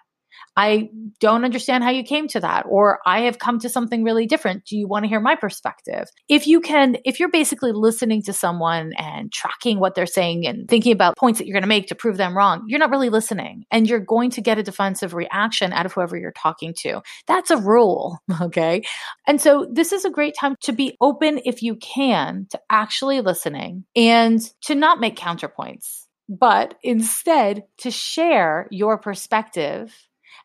I 0.57 0.89
don't 1.19 1.43
understand 1.43 1.83
how 1.83 1.89
you 1.89 2.03
came 2.03 2.27
to 2.29 2.39
that, 2.39 2.65
or 2.67 2.99
I 3.05 3.21
have 3.21 3.39
come 3.39 3.59
to 3.59 3.69
something 3.69 4.03
really 4.03 4.25
different. 4.25 4.65
Do 4.65 4.77
you 4.77 4.87
want 4.87 5.03
to 5.03 5.09
hear 5.09 5.19
my 5.19 5.35
perspective? 5.35 6.07
If 6.29 6.47
you 6.47 6.61
can, 6.61 6.97
if 7.03 7.19
you're 7.19 7.29
basically 7.29 7.73
listening 7.73 8.23
to 8.23 8.33
someone 8.33 8.93
and 8.97 9.31
tracking 9.31 9.79
what 9.79 9.95
they're 9.95 10.05
saying 10.05 10.47
and 10.47 10.67
thinking 10.67 10.93
about 10.93 11.17
points 11.17 11.39
that 11.39 11.47
you're 11.47 11.55
going 11.55 11.63
to 11.63 11.67
make 11.67 11.87
to 11.87 11.95
prove 11.95 12.17
them 12.17 12.37
wrong, 12.37 12.63
you're 12.67 12.79
not 12.79 12.89
really 12.89 13.09
listening 13.09 13.65
and 13.69 13.89
you're 13.89 13.99
going 13.99 14.29
to 14.31 14.41
get 14.41 14.57
a 14.57 14.63
defensive 14.63 15.13
reaction 15.13 15.73
out 15.73 15.85
of 15.85 15.93
whoever 15.93 16.17
you're 16.17 16.31
talking 16.31 16.73
to. 16.79 17.01
That's 17.27 17.51
a 17.51 17.57
rule. 17.57 18.19
Okay. 18.41 18.83
And 19.25 19.39
so 19.39 19.65
this 19.71 19.91
is 19.91 20.03
a 20.03 20.09
great 20.09 20.35
time 20.39 20.55
to 20.63 20.73
be 20.73 20.97
open 20.99 21.39
if 21.45 21.63
you 21.63 21.77
can 21.77 22.47
to 22.51 22.59
actually 22.69 23.21
listening 23.21 23.85
and 23.95 24.39
to 24.63 24.75
not 24.75 24.99
make 24.99 25.15
counterpoints 25.15 26.05
but 26.27 26.75
instead 26.83 27.63
to 27.77 27.91
share 27.91 28.67
your 28.71 28.97
perspective 28.97 29.93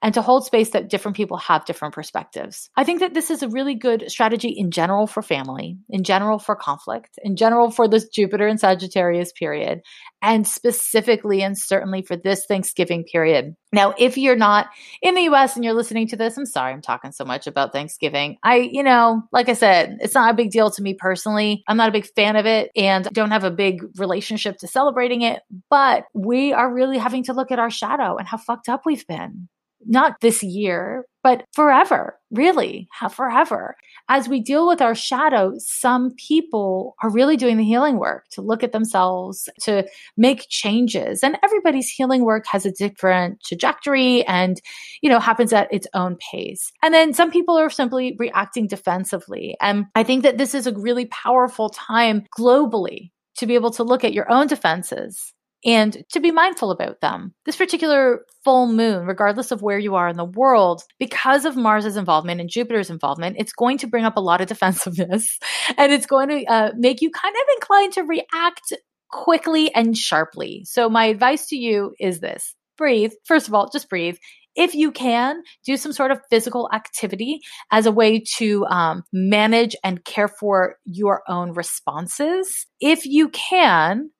and 0.02 0.14
to 0.14 0.22
hold 0.22 0.44
space 0.44 0.70
that 0.70 0.88
different 0.88 1.16
people 1.16 1.36
have 1.36 1.64
different 1.64 1.94
perspectives. 1.94 2.70
I 2.76 2.84
think 2.84 3.00
that 3.00 3.14
this 3.14 3.30
is 3.30 3.42
a 3.42 3.48
really 3.48 3.74
good 3.74 4.10
strategy 4.10 4.48
in 4.48 4.70
general 4.70 5.06
for 5.06 5.22
family, 5.22 5.78
in 5.88 6.04
general 6.04 6.38
for 6.38 6.56
conflict, 6.56 7.18
in 7.22 7.36
general 7.36 7.70
for 7.70 7.88
this 7.88 8.08
Jupiter 8.08 8.46
and 8.46 8.58
Sagittarius 8.58 9.32
period, 9.32 9.82
and 10.22 10.46
specifically 10.46 11.42
and 11.42 11.58
certainly 11.58 12.02
for 12.02 12.16
this 12.16 12.46
Thanksgiving 12.46 13.04
period. 13.04 13.54
Now, 13.72 13.94
if 13.98 14.18
you're 14.18 14.36
not 14.36 14.68
in 15.00 15.14
the 15.14 15.22
US 15.22 15.56
and 15.56 15.64
you're 15.64 15.74
listening 15.74 16.08
to 16.08 16.16
this, 16.16 16.36
I'm 16.36 16.46
sorry 16.46 16.72
I'm 16.72 16.82
talking 16.82 17.12
so 17.12 17.24
much 17.24 17.46
about 17.46 17.72
Thanksgiving. 17.72 18.36
I, 18.42 18.56
you 18.56 18.82
know, 18.82 19.22
like 19.32 19.48
I 19.48 19.54
said, 19.54 19.98
it's 20.00 20.14
not 20.14 20.30
a 20.30 20.36
big 20.36 20.50
deal 20.50 20.70
to 20.70 20.82
me 20.82 20.94
personally. 20.94 21.62
I'm 21.68 21.76
not 21.76 21.88
a 21.88 21.92
big 21.92 22.06
fan 22.06 22.36
of 22.36 22.46
it 22.46 22.70
and 22.74 23.04
don't 23.12 23.30
have 23.30 23.44
a 23.44 23.50
big 23.50 23.82
relationship 23.96 24.58
to 24.58 24.66
celebrating 24.66 25.22
it, 25.22 25.42
but 25.68 26.06
we 26.14 26.52
are 26.52 26.72
really 26.72 26.98
having 26.98 27.24
to 27.24 27.32
look 27.32 27.50
at 27.52 27.58
our 27.58 27.70
shadow 27.70 28.16
and 28.16 28.26
how 28.26 28.38
fucked 28.38 28.68
up 28.68 28.82
we've 28.84 29.06
been 29.06 29.48
not 29.86 30.20
this 30.20 30.42
year, 30.42 31.04
but 31.22 31.44
forever, 31.52 32.18
really, 32.30 32.88
forever. 33.10 33.76
As 34.08 34.28
we 34.28 34.40
deal 34.40 34.66
with 34.66 34.80
our 34.80 34.94
shadow, 34.94 35.52
some 35.58 36.14
people 36.16 36.96
are 37.02 37.10
really 37.10 37.36
doing 37.36 37.56
the 37.56 37.64
healing 37.64 37.98
work 37.98 38.26
to 38.32 38.42
look 38.42 38.62
at 38.62 38.72
themselves, 38.72 39.48
to 39.62 39.86
make 40.16 40.46
changes. 40.48 41.22
And 41.22 41.38
everybody's 41.44 41.90
healing 41.90 42.24
work 42.24 42.46
has 42.46 42.64
a 42.64 42.72
different 42.72 43.42
trajectory 43.44 44.24
and, 44.26 44.60
you 45.02 45.10
know, 45.10 45.20
happens 45.20 45.52
at 45.52 45.72
its 45.72 45.86
own 45.94 46.16
pace. 46.32 46.72
And 46.82 46.94
then 46.94 47.12
some 47.12 47.30
people 47.30 47.58
are 47.58 47.70
simply 47.70 48.16
reacting 48.18 48.66
defensively. 48.66 49.56
And 49.60 49.86
I 49.94 50.02
think 50.02 50.22
that 50.22 50.38
this 50.38 50.54
is 50.54 50.66
a 50.66 50.74
really 50.74 51.06
powerful 51.06 51.68
time 51.68 52.24
globally 52.38 53.10
to 53.36 53.46
be 53.46 53.54
able 53.54 53.70
to 53.72 53.84
look 53.84 54.04
at 54.04 54.12
your 54.12 54.30
own 54.30 54.46
defenses 54.46 55.32
and 55.64 56.02
to 56.12 56.20
be 56.20 56.30
mindful 56.30 56.70
about 56.70 57.00
them. 57.00 57.34
This 57.44 57.56
particular 57.56 58.24
full 58.44 58.66
moon, 58.66 59.06
regardless 59.06 59.50
of 59.50 59.62
where 59.62 59.78
you 59.78 59.94
are 59.94 60.08
in 60.08 60.16
the 60.16 60.24
world, 60.24 60.82
because 60.98 61.44
of 61.44 61.56
Mars's 61.56 61.96
involvement 61.96 62.40
and 62.40 62.48
Jupiter's 62.48 62.90
involvement, 62.90 63.36
it's 63.38 63.52
going 63.52 63.78
to 63.78 63.86
bring 63.86 64.04
up 64.04 64.16
a 64.16 64.20
lot 64.20 64.40
of 64.40 64.48
defensiveness 64.48 65.38
and 65.76 65.92
it's 65.92 66.06
going 66.06 66.28
to 66.28 66.44
uh, 66.46 66.70
make 66.76 67.02
you 67.02 67.10
kind 67.10 67.34
of 67.34 67.56
inclined 67.56 67.92
to 67.94 68.02
react 68.02 68.72
quickly 69.10 69.74
and 69.74 69.96
sharply. 69.96 70.64
So, 70.64 70.88
my 70.88 71.06
advice 71.06 71.48
to 71.48 71.56
you 71.56 71.94
is 71.98 72.20
this 72.20 72.54
breathe. 72.78 73.12
First 73.26 73.48
of 73.48 73.54
all, 73.54 73.68
just 73.70 73.90
breathe. 73.90 74.16
If 74.56 74.74
you 74.74 74.90
can, 74.90 75.42
do 75.64 75.76
some 75.76 75.92
sort 75.92 76.10
of 76.10 76.20
physical 76.28 76.68
activity 76.72 77.40
as 77.70 77.86
a 77.86 77.92
way 77.92 78.24
to 78.38 78.66
um, 78.66 79.04
manage 79.12 79.76
and 79.84 80.04
care 80.04 80.28
for 80.28 80.76
your 80.84 81.22
own 81.28 81.52
responses. 81.52 82.66
If 82.80 83.06
you 83.06 83.28
can, 83.28 84.10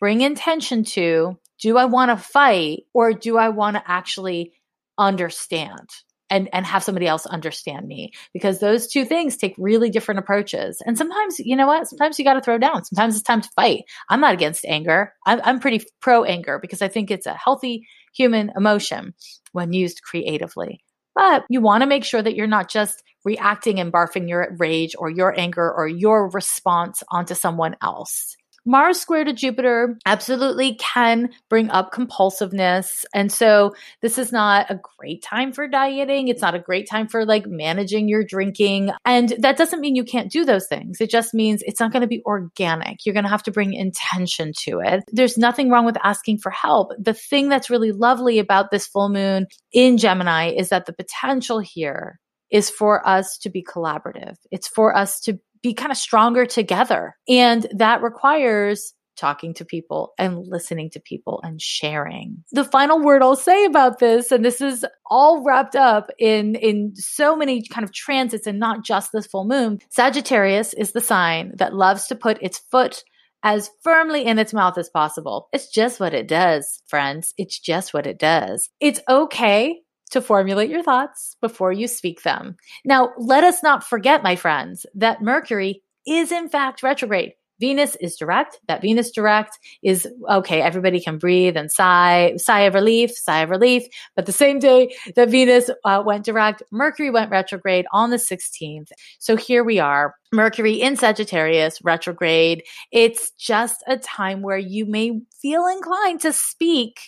bring 0.00 0.22
intention 0.22 0.82
to 0.84 1.38
do 1.60 1.76
I 1.76 1.84
want 1.84 2.10
to 2.10 2.16
fight 2.16 2.84
or 2.94 3.12
do 3.12 3.36
I 3.36 3.50
want 3.50 3.76
to 3.76 3.82
actually 3.86 4.52
understand? 4.98 5.88
and 6.30 6.48
and 6.52 6.64
have 6.64 6.84
somebody 6.84 7.06
else 7.06 7.26
understand 7.26 7.86
me? 7.86 8.12
Because 8.32 8.60
those 8.60 8.86
two 8.86 9.04
things 9.04 9.36
take 9.36 9.54
really 9.58 9.90
different 9.90 10.20
approaches. 10.20 10.80
And 10.86 10.96
sometimes 10.96 11.38
you 11.40 11.56
know 11.56 11.66
what? 11.66 11.88
Sometimes 11.88 12.18
you 12.18 12.24
got 12.24 12.34
to 12.34 12.40
throw 12.40 12.56
down. 12.56 12.84
Sometimes 12.84 13.16
it's 13.16 13.24
time 13.24 13.40
to 13.40 13.50
fight. 13.56 13.82
I'm 14.08 14.20
not 14.20 14.34
against 14.34 14.64
anger. 14.64 15.12
I'm, 15.26 15.40
I'm 15.44 15.60
pretty 15.60 15.84
pro 16.00 16.24
anger 16.24 16.58
because 16.60 16.82
i 16.82 16.88
think 16.88 17.10
it's 17.10 17.26
a 17.26 17.34
healthy 17.34 17.86
human 18.14 18.52
emotion 18.56 19.14
when 19.52 19.72
used 19.72 20.02
creatively. 20.02 20.82
But 21.14 21.44
you 21.50 21.60
want 21.60 21.82
to 21.82 21.88
make 21.88 22.04
sure 22.04 22.22
that 22.22 22.36
you're 22.36 22.46
not 22.46 22.70
just 22.70 23.02
reacting 23.24 23.80
and 23.80 23.92
barfing 23.92 24.28
your 24.28 24.54
rage 24.58 24.94
or 24.96 25.10
your 25.10 25.38
anger 25.38 25.70
or 25.70 25.88
your 25.88 26.30
response 26.30 27.02
onto 27.10 27.34
someone 27.34 27.76
else. 27.82 28.36
Mars 28.70 29.00
square 29.00 29.24
to 29.24 29.32
Jupiter 29.32 29.98
absolutely 30.06 30.76
can 30.76 31.30
bring 31.48 31.70
up 31.70 31.92
compulsiveness. 31.92 33.04
And 33.12 33.32
so 33.32 33.74
this 34.00 34.16
is 34.16 34.30
not 34.30 34.70
a 34.70 34.78
great 34.96 35.24
time 35.24 35.52
for 35.52 35.66
dieting. 35.66 36.28
It's 36.28 36.40
not 36.40 36.54
a 36.54 36.60
great 36.60 36.88
time 36.88 37.08
for 37.08 37.26
like 37.26 37.46
managing 37.48 38.08
your 38.08 38.22
drinking. 38.22 38.92
And 39.04 39.30
that 39.40 39.56
doesn't 39.56 39.80
mean 39.80 39.96
you 39.96 40.04
can't 40.04 40.30
do 40.30 40.44
those 40.44 40.68
things. 40.68 41.00
It 41.00 41.10
just 41.10 41.34
means 41.34 41.64
it's 41.66 41.80
not 41.80 41.90
going 41.90 42.02
to 42.02 42.06
be 42.06 42.22
organic. 42.24 43.04
You're 43.04 43.12
going 43.12 43.24
to 43.24 43.28
have 43.30 43.42
to 43.42 43.50
bring 43.50 43.72
intention 43.72 44.52
to 44.60 44.78
it. 44.78 45.02
There's 45.10 45.36
nothing 45.36 45.68
wrong 45.68 45.84
with 45.84 45.96
asking 46.04 46.38
for 46.38 46.50
help. 46.50 46.92
The 46.96 47.12
thing 47.14 47.48
that's 47.48 47.70
really 47.70 47.90
lovely 47.90 48.38
about 48.38 48.70
this 48.70 48.86
full 48.86 49.08
moon 49.08 49.48
in 49.72 49.98
Gemini 49.98 50.52
is 50.52 50.68
that 50.68 50.86
the 50.86 50.92
potential 50.92 51.58
here 51.58 52.20
is 52.50 52.70
for 52.70 53.06
us 53.06 53.38
to 53.38 53.50
be 53.50 53.62
collaborative. 53.62 54.36
It's 54.50 54.68
for 54.68 54.96
us 54.96 55.20
to 55.20 55.38
be 55.62 55.74
kind 55.74 55.90
of 55.90 55.98
stronger 55.98 56.46
together. 56.46 57.16
And 57.28 57.66
that 57.76 58.02
requires 58.02 58.94
talking 59.16 59.52
to 59.54 59.64
people 59.64 60.12
and 60.18 60.46
listening 60.46 60.88
to 60.90 61.00
people 61.00 61.40
and 61.44 61.60
sharing. 61.60 62.42
The 62.52 62.64
final 62.64 63.00
word 63.00 63.22
I'll 63.22 63.36
say 63.36 63.66
about 63.66 63.98
this, 63.98 64.32
and 64.32 64.44
this 64.44 64.60
is 64.60 64.84
all 65.10 65.44
wrapped 65.44 65.76
up 65.76 66.08
in, 66.18 66.54
in 66.54 66.92
so 66.94 67.36
many 67.36 67.62
kind 67.66 67.84
of 67.84 67.92
transits 67.92 68.46
and 68.46 68.58
not 68.58 68.84
just 68.84 69.10
this 69.12 69.26
full 69.26 69.46
moon. 69.46 69.78
Sagittarius 69.90 70.72
is 70.72 70.92
the 70.92 71.02
sign 71.02 71.52
that 71.56 71.74
loves 71.74 72.06
to 72.06 72.14
put 72.14 72.42
its 72.42 72.58
foot 72.70 73.04
as 73.42 73.70
firmly 73.82 74.24
in 74.24 74.38
its 74.38 74.52
mouth 74.52 74.76
as 74.78 74.88
possible. 74.88 75.48
It's 75.52 75.70
just 75.70 76.00
what 76.00 76.14
it 76.14 76.28
does, 76.28 76.82
friends. 76.88 77.34
It's 77.36 77.58
just 77.58 77.94
what 77.94 78.06
it 78.06 78.18
does. 78.18 78.68
It's 78.80 79.00
okay 79.08 79.80
to 80.10 80.20
formulate 80.20 80.70
your 80.70 80.82
thoughts 80.82 81.36
before 81.40 81.72
you 81.72 81.88
speak 81.88 82.22
them. 82.22 82.56
Now, 82.84 83.12
let 83.18 83.44
us 83.44 83.62
not 83.62 83.84
forget, 83.84 84.22
my 84.22 84.36
friends, 84.36 84.86
that 84.94 85.22
Mercury 85.22 85.82
is 86.06 86.32
in 86.32 86.48
fact 86.48 86.82
retrograde. 86.82 87.32
Venus 87.60 87.94
is 87.96 88.16
direct. 88.16 88.58
That 88.68 88.80
Venus 88.80 89.10
direct 89.10 89.58
is 89.82 90.08
okay. 90.28 90.62
Everybody 90.62 90.98
can 90.98 91.18
breathe 91.18 91.56
and 91.56 91.70
sigh, 91.70 92.34
sigh 92.38 92.60
of 92.60 92.74
relief, 92.74 93.10
sigh 93.10 93.40
of 93.40 93.50
relief. 93.50 93.84
But 94.16 94.24
the 94.24 94.32
same 94.32 94.58
day 94.58 94.96
that 95.14 95.28
Venus 95.28 95.70
uh, 95.84 96.02
went 96.04 96.24
direct, 96.24 96.62
Mercury 96.72 97.10
went 97.10 97.30
retrograde 97.30 97.84
on 97.92 98.10
the 98.10 98.16
16th. 98.16 98.88
So 99.18 99.36
here 99.36 99.62
we 99.62 99.78
are. 99.78 100.14
Mercury 100.32 100.80
in 100.80 100.96
Sagittarius, 100.96 101.82
retrograde. 101.84 102.64
It's 102.90 103.30
just 103.32 103.84
a 103.86 103.98
time 103.98 104.40
where 104.40 104.58
you 104.58 104.86
may 104.86 105.20
feel 105.42 105.66
inclined 105.66 106.22
to 106.22 106.32
speak 106.32 106.98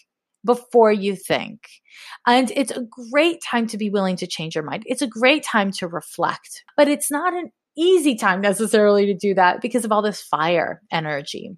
before 0.45 0.93
you 0.93 1.17
think. 1.17 1.69
And 2.27 2.51
it's 2.55 2.73
a 2.73 2.87
great 3.11 3.41
time 3.43 3.67
to 3.69 3.79
be 3.79 3.91
willing 3.91 4.17
to 4.17 4.27
change 4.27 4.55
your 4.55 4.65
mind. 4.65 4.85
It's 4.87 5.03
a 5.03 5.07
great 5.07 5.45
time 5.45 5.71
to 5.73 5.89
reflect, 5.89 6.65
but 6.77 6.89
it's 6.89 7.11
not 7.11 7.35
an 7.35 7.51
easy 7.77 8.15
time 8.15 8.41
necessarily 8.41 9.07
to 9.07 9.15
do 9.15 9.35
that 9.35 9.61
because 9.61 9.85
of 9.85 9.93
all 9.93 10.03
this 10.03 10.21
fire 10.21 10.83
energy. 10.91 11.51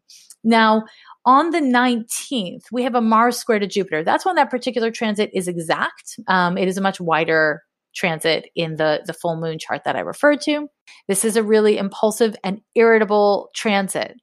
Now, 0.43 0.85
on 1.27 1.51
the 1.51 1.61
19th, 1.61 2.65
we 2.71 2.83
have 2.83 2.95
a 2.95 3.01
Mars 3.01 3.39
square 3.39 3.59
to 3.59 3.67
Jupiter. 3.67 4.05
That's 4.05 4.27
when 4.27 4.37
that 4.37 4.51
particular 4.51 4.91
transit 4.91 5.31
is 5.33 5.49
exact. 5.49 6.19
Um, 6.29 6.59
it 6.59 6.69
is 6.69 6.77
a 6.77 6.83
much 6.83 7.01
wider 7.01 7.63
transit 7.95 8.51
in 8.55 8.77
the, 8.77 9.03
the 9.07 9.15
full 9.15 9.37
moon 9.37 9.59
chart 9.59 9.85
that 9.85 9.97
I 9.97 10.01
referred 10.01 10.41
to. 10.43 10.69
This 11.09 11.25
is 11.25 11.37
a 11.37 11.43
really 11.43 11.79
impulsive 11.79 12.37
and 12.45 12.61
irritable 12.75 13.51
transit. 13.55 14.17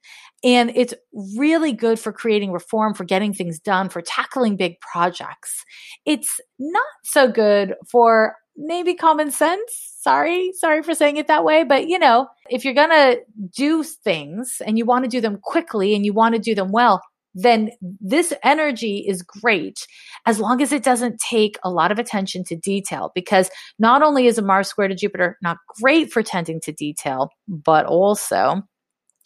And 0.43 0.71
it's 0.75 0.93
really 1.37 1.71
good 1.71 1.99
for 1.99 2.11
creating 2.11 2.51
reform, 2.51 2.93
for 2.93 3.03
getting 3.03 3.33
things 3.33 3.59
done, 3.59 3.89
for 3.89 4.01
tackling 4.01 4.57
big 4.57 4.79
projects. 4.79 5.63
It's 6.05 6.39
not 6.57 6.83
so 7.03 7.31
good 7.31 7.75
for 7.91 8.35
maybe 8.57 8.93
common 8.93 9.31
sense. 9.31 9.95
Sorry, 9.99 10.51
sorry 10.57 10.81
for 10.81 10.95
saying 10.95 11.17
it 11.17 11.27
that 11.27 11.43
way. 11.43 11.63
But 11.63 11.87
you 11.87 11.99
know, 11.99 12.27
if 12.49 12.65
you're 12.65 12.73
going 12.73 12.89
to 12.89 13.19
do 13.55 13.83
things 13.83 14.61
and 14.65 14.77
you 14.77 14.85
want 14.85 15.05
to 15.05 15.09
do 15.09 15.21
them 15.21 15.37
quickly 15.41 15.95
and 15.95 16.05
you 16.05 16.13
want 16.13 16.35
to 16.35 16.41
do 16.41 16.55
them 16.55 16.71
well, 16.71 17.01
then 17.33 17.71
this 18.01 18.33
energy 18.43 19.05
is 19.07 19.21
great 19.21 19.87
as 20.25 20.39
long 20.39 20.61
as 20.61 20.73
it 20.73 20.83
doesn't 20.83 21.17
take 21.19 21.57
a 21.63 21.69
lot 21.69 21.91
of 21.91 21.99
attention 21.99 22.43
to 22.43 22.55
detail. 22.55 23.11
Because 23.15 23.49
not 23.79 24.01
only 24.01 24.27
is 24.27 24.37
a 24.37 24.41
Mars 24.41 24.67
square 24.67 24.87
to 24.87 24.95
Jupiter 24.95 25.37
not 25.41 25.57
great 25.81 26.11
for 26.11 26.23
tending 26.23 26.59
to 26.61 26.71
detail, 26.71 27.29
but 27.47 27.85
also 27.85 28.63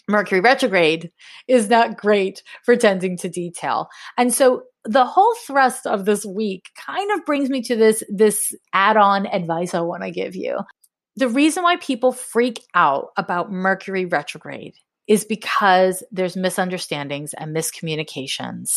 Mercury 0.07 0.39
retrograde 0.39 1.11
is 1.47 1.69
not 1.69 1.97
great 1.97 2.43
for 2.63 2.75
tending 2.75 3.17
to 3.17 3.29
detail. 3.29 3.87
And 4.17 4.33
so 4.33 4.63
the 4.83 5.05
whole 5.05 5.33
thrust 5.45 5.87
of 5.87 6.05
this 6.05 6.25
week 6.25 6.65
kind 6.77 7.11
of 7.11 7.25
brings 7.25 7.49
me 7.49 7.61
to 7.63 7.75
this, 7.75 8.03
this 8.09 8.53
add-on 8.73 9.25
advice 9.25 9.73
I 9.73 9.81
want 9.81 10.03
to 10.03 10.11
give 10.11 10.35
you. 10.35 10.59
The 11.15 11.29
reason 11.29 11.63
why 11.63 11.77
people 11.77 12.11
freak 12.11 12.61
out 12.75 13.07
about 13.17 13.51
Mercury 13.51 14.05
retrograde 14.05 14.75
is 15.07 15.25
because 15.25 16.03
there's 16.11 16.35
misunderstandings 16.35 17.33
and 17.33 17.55
miscommunications. 17.55 18.69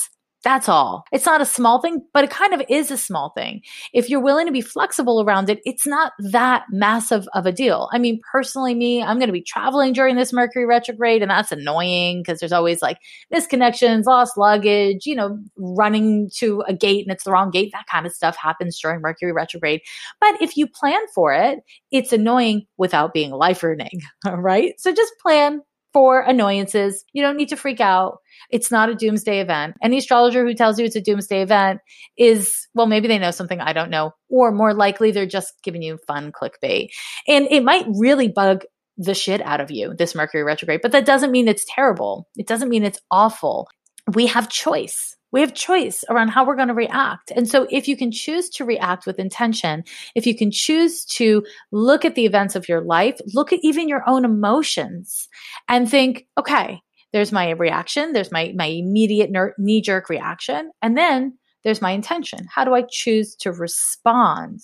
That's 0.45 0.69
all. 0.69 1.05
It's 1.11 1.27
not 1.27 1.41
a 1.41 1.47
small 1.47 1.81
thing, 1.81 2.03
but 2.15 2.23
it 2.23 2.31
kind 2.31 2.55
of 2.55 2.63
is 2.69 2.93
a 2.93 2.97
small 2.97 3.33
thing. 3.37 3.63
If 3.93 4.09
you're 4.09 4.23
willing 4.23 4.47
to 4.47 4.53
be 4.53 4.61
flexible 4.61 5.21
around 5.21 5.51
it, 5.51 5.61
it's 5.65 5.87
not 5.87 6.13
that 6.31 6.65
massive 6.71 7.27
of 7.35 7.45
a 7.45 7.51
deal. 7.51 7.89
I 7.93 7.99
mean, 7.99 8.21
personally, 8.31 8.75
me, 8.75 9.03
I'm 9.03 9.19
going 9.19 9.29
to 9.29 9.33
be 9.33 9.43
traveling 9.43 9.93
during 9.93 10.15
this 10.15 10.33
Mercury 10.33 10.65
retrograde, 10.65 11.23
and 11.23 11.31
that's 11.31 11.51
annoying 11.51 12.23
because 12.23 12.39
there's 12.39 12.53
always 12.53 12.81
like 12.81 12.99
misconnections, 13.35 14.05
lost 14.05 14.39
luggage, 14.39 15.07
you 15.07 15.17
know, 15.17 15.39
running 15.57 16.31
to 16.37 16.63
a 16.69 16.73
gate 16.73 17.05
and 17.05 17.13
it's 17.13 17.25
the 17.25 17.33
wrong 17.33 17.51
gate. 17.51 17.71
That 17.73 17.87
kind 17.91 18.07
of 18.07 18.13
stuff 18.13 18.37
happens 18.37 18.79
during 18.81 19.01
Mercury 19.01 19.33
retrograde. 19.33 19.81
But 20.21 20.41
if 20.41 20.57
you 20.57 20.69
plan 20.69 21.01
for 21.15 21.35
it, 21.35 21.59
it's 21.91 22.13
annoying 22.13 22.67
without 22.77 23.13
being 23.13 23.33
life 23.33 23.63
ruining. 23.65 24.01
All 24.25 24.37
right. 24.41 24.75
So 24.79 24.93
just 24.93 25.13
plan 25.21 25.63
for 25.99 26.21
annoyances. 26.21 27.05
You 27.13 27.25
don't 27.25 27.37
need 27.37 27.49
to 27.49 27.57
freak 27.57 27.81
out. 27.81 28.19
It's 28.51 28.71
not 28.71 28.89
a 28.89 28.95
doomsday 28.95 29.41
event. 29.41 29.75
Any 29.83 29.99
astrologer 29.99 30.47
who 30.47 30.55
tells 30.55 30.79
you 30.79 30.85
it's 30.87 30.95
a 30.95 31.01
doomsday 31.01 31.43
event 31.43 31.81
is, 32.17 32.69
well, 32.73 32.87
maybe 32.87 33.09
they 33.09 33.19
know 33.19 33.33
something 33.33 33.61
I 33.61 33.73
don't 33.73 33.91
know, 33.91 34.13
or 34.29 34.53
more 34.53 34.73
likely 34.75 35.11
they're 35.11 35.27
just 35.27 35.55
giving 35.65 35.83
you 35.83 35.99
fun 36.07 36.31
clickbait. 36.31 36.91
And 37.27 37.49
it 37.51 37.65
might 37.65 37.85
really 37.89 38.29
bug 38.29 38.63
the 38.97 39.13
shit 39.13 39.41
out 39.41 39.61
of 39.61 39.73
you, 39.73 39.93
this 39.93 40.15
Mercury 40.15 40.45
retrograde, 40.45 40.83
but 40.85 40.93
that 40.93 41.05
doesn't 41.05 41.33
mean 41.33 41.49
it's 41.49 41.67
terrible. 41.69 42.29
It 42.37 42.47
doesn't 42.47 42.69
mean 42.69 42.85
it's 42.85 43.01
awful. 43.11 43.67
We 44.15 44.27
have 44.27 44.49
choice. 44.49 45.17
We 45.33 45.41
have 45.41 45.55
choice 45.55 46.05
around 46.09 46.29
how 46.29 46.47
we're 46.47 46.57
going 46.57 46.69
to 46.69 46.75
react. 46.75 47.31
And 47.35 47.49
so 47.49 47.67
if 47.71 47.87
you 47.87 47.97
can 47.97 48.11
choose 48.11 48.49
to 48.51 48.65
react 48.65 49.07
with 49.07 49.19
intention, 49.19 49.85
if 50.15 50.27
you 50.27 50.35
can 50.35 50.51
choose 50.51 51.05
to 51.17 51.45
look 51.71 52.05
at 52.05 52.15
the 52.15 52.27
events 52.27 52.57
of 52.57 52.69
your 52.69 52.81
life, 52.81 53.19
look 53.35 53.53
at 53.53 53.61
even 53.63 53.89
your 53.89 54.03
own 54.09 54.25
emotions 54.25 55.29
and 55.69 55.91
think, 55.91 56.27
okay, 56.39 56.81
there's 57.13 57.33
my 57.33 57.51
reaction. 57.51 58.13
There's 58.13 58.33
my, 58.33 58.53
my 58.57 58.67
immediate 58.67 59.31
knee 59.59 59.81
jerk 59.81 60.09
reaction. 60.09 60.71
And 60.83 60.97
then 60.97 61.39
there's 61.65 61.83
my 61.83 61.91
intention. 61.91 62.47
How 62.53 62.65
do 62.65 62.75
I 62.75 62.83
choose 62.89 63.35
to 63.37 63.53
respond? 63.53 64.61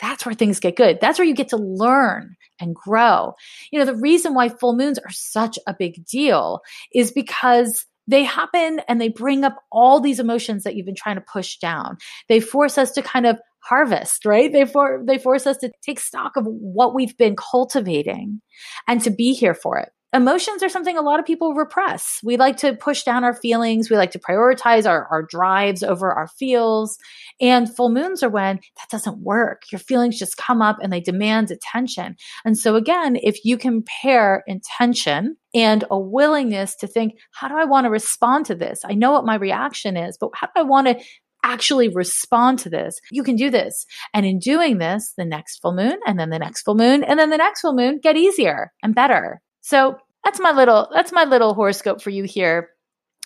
That's 0.00 0.24
where 0.24 0.34
things 0.34 0.60
get 0.60 0.76
good. 0.76 0.98
That's 1.00 1.18
where 1.18 1.26
you 1.26 1.34
get 1.34 1.48
to 1.48 1.56
learn 1.56 2.36
and 2.60 2.74
grow. 2.74 3.34
You 3.72 3.78
know, 3.78 3.84
the 3.84 3.96
reason 3.96 4.34
why 4.34 4.48
full 4.48 4.76
moons 4.76 4.98
are 4.98 5.10
such 5.10 5.58
a 5.66 5.74
big 5.76 6.04
deal 6.06 6.60
is 6.94 7.10
because 7.10 7.84
they 8.08 8.24
happen 8.24 8.80
and 8.88 9.00
they 9.00 9.08
bring 9.08 9.44
up 9.44 9.56
all 9.70 10.00
these 10.00 10.18
emotions 10.18 10.64
that 10.64 10.74
you've 10.74 10.86
been 10.86 10.94
trying 10.96 11.16
to 11.16 11.24
push 11.32 11.58
down. 11.58 11.98
They 12.28 12.40
force 12.40 12.78
us 12.78 12.90
to 12.92 13.02
kind 13.02 13.26
of 13.26 13.38
harvest, 13.60 14.24
right? 14.24 14.52
They 14.52 14.64
for 14.64 15.02
they 15.06 15.18
force 15.18 15.46
us 15.46 15.58
to 15.58 15.70
take 15.82 16.00
stock 16.00 16.36
of 16.36 16.46
what 16.46 16.94
we've 16.94 17.16
been 17.16 17.36
cultivating 17.36 18.40
and 18.88 19.02
to 19.02 19.10
be 19.10 19.34
here 19.34 19.54
for 19.54 19.78
it 19.78 19.90
emotions 20.12 20.62
are 20.62 20.68
something 20.68 20.96
a 20.96 21.02
lot 21.02 21.20
of 21.20 21.26
people 21.26 21.54
repress. 21.54 22.20
We 22.22 22.36
like 22.36 22.56
to 22.58 22.74
push 22.74 23.02
down 23.02 23.24
our 23.24 23.34
feelings. 23.34 23.90
We 23.90 23.96
like 23.96 24.12
to 24.12 24.18
prioritize 24.18 24.88
our, 24.88 25.06
our 25.10 25.22
drives 25.22 25.82
over 25.82 26.12
our 26.12 26.28
feels. 26.28 26.98
And 27.40 27.74
full 27.74 27.90
moons 27.90 28.22
are 28.22 28.30
when 28.30 28.56
that 28.56 28.88
doesn't 28.90 29.18
work. 29.18 29.62
Your 29.70 29.78
feelings 29.78 30.18
just 30.18 30.36
come 30.36 30.62
up 30.62 30.78
and 30.82 30.92
they 30.92 31.00
demand 31.00 31.50
attention. 31.50 32.16
And 32.44 32.56
so 32.56 32.76
again, 32.76 33.16
if 33.22 33.44
you 33.44 33.58
compare 33.58 34.44
intention 34.46 35.36
and 35.54 35.84
a 35.90 35.98
willingness 35.98 36.74
to 36.76 36.86
think, 36.86 37.14
how 37.32 37.48
do 37.48 37.56
I 37.56 37.64
want 37.64 37.84
to 37.84 37.90
respond 37.90 38.46
to 38.46 38.54
this? 38.54 38.80
I 38.84 38.94
know 38.94 39.12
what 39.12 39.26
my 39.26 39.34
reaction 39.34 39.96
is, 39.96 40.16
but 40.18 40.30
how 40.34 40.46
do 40.46 40.52
I 40.56 40.62
want 40.62 40.88
to 40.88 40.98
actually 41.44 41.88
respond 41.88 42.58
to 42.58 42.68
this. 42.68 43.00
You 43.12 43.22
can 43.22 43.36
do 43.36 43.48
this. 43.48 43.86
And 44.12 44.26
in 44.26 44.38
doing 44.38 44.78
this, 44.78 45.14
the 45.16 45.24
next 45.24 45.60
full 45.60 45.72
moon 45.72 45.98
and 46.04 46.18
then 46.18 46.30
the 46.30 46.38
next 46.38 46.62
full 46.62 46.74
moon 46.74 47.04
and 47.04 47.18
then 47.18 47.30
the 47.30 47.36
next 47.36 47.60
full 47.60 47.74
moon 47.74 48.00
get 48.02 48.16
easier 48.16 48.72
and 48.82 48.94
better. 48.94 49.40
So 49.68 49.98
that's 50.24 50.40
my 50.40 50.52
little 50.52 50.88
that's 50.94 51.12
my 51.12 51.24
little 51.24 51.52
horoscope 51.52 52.00
for 52.00 52.08
you 52.08 52.24
here 52.24 52.70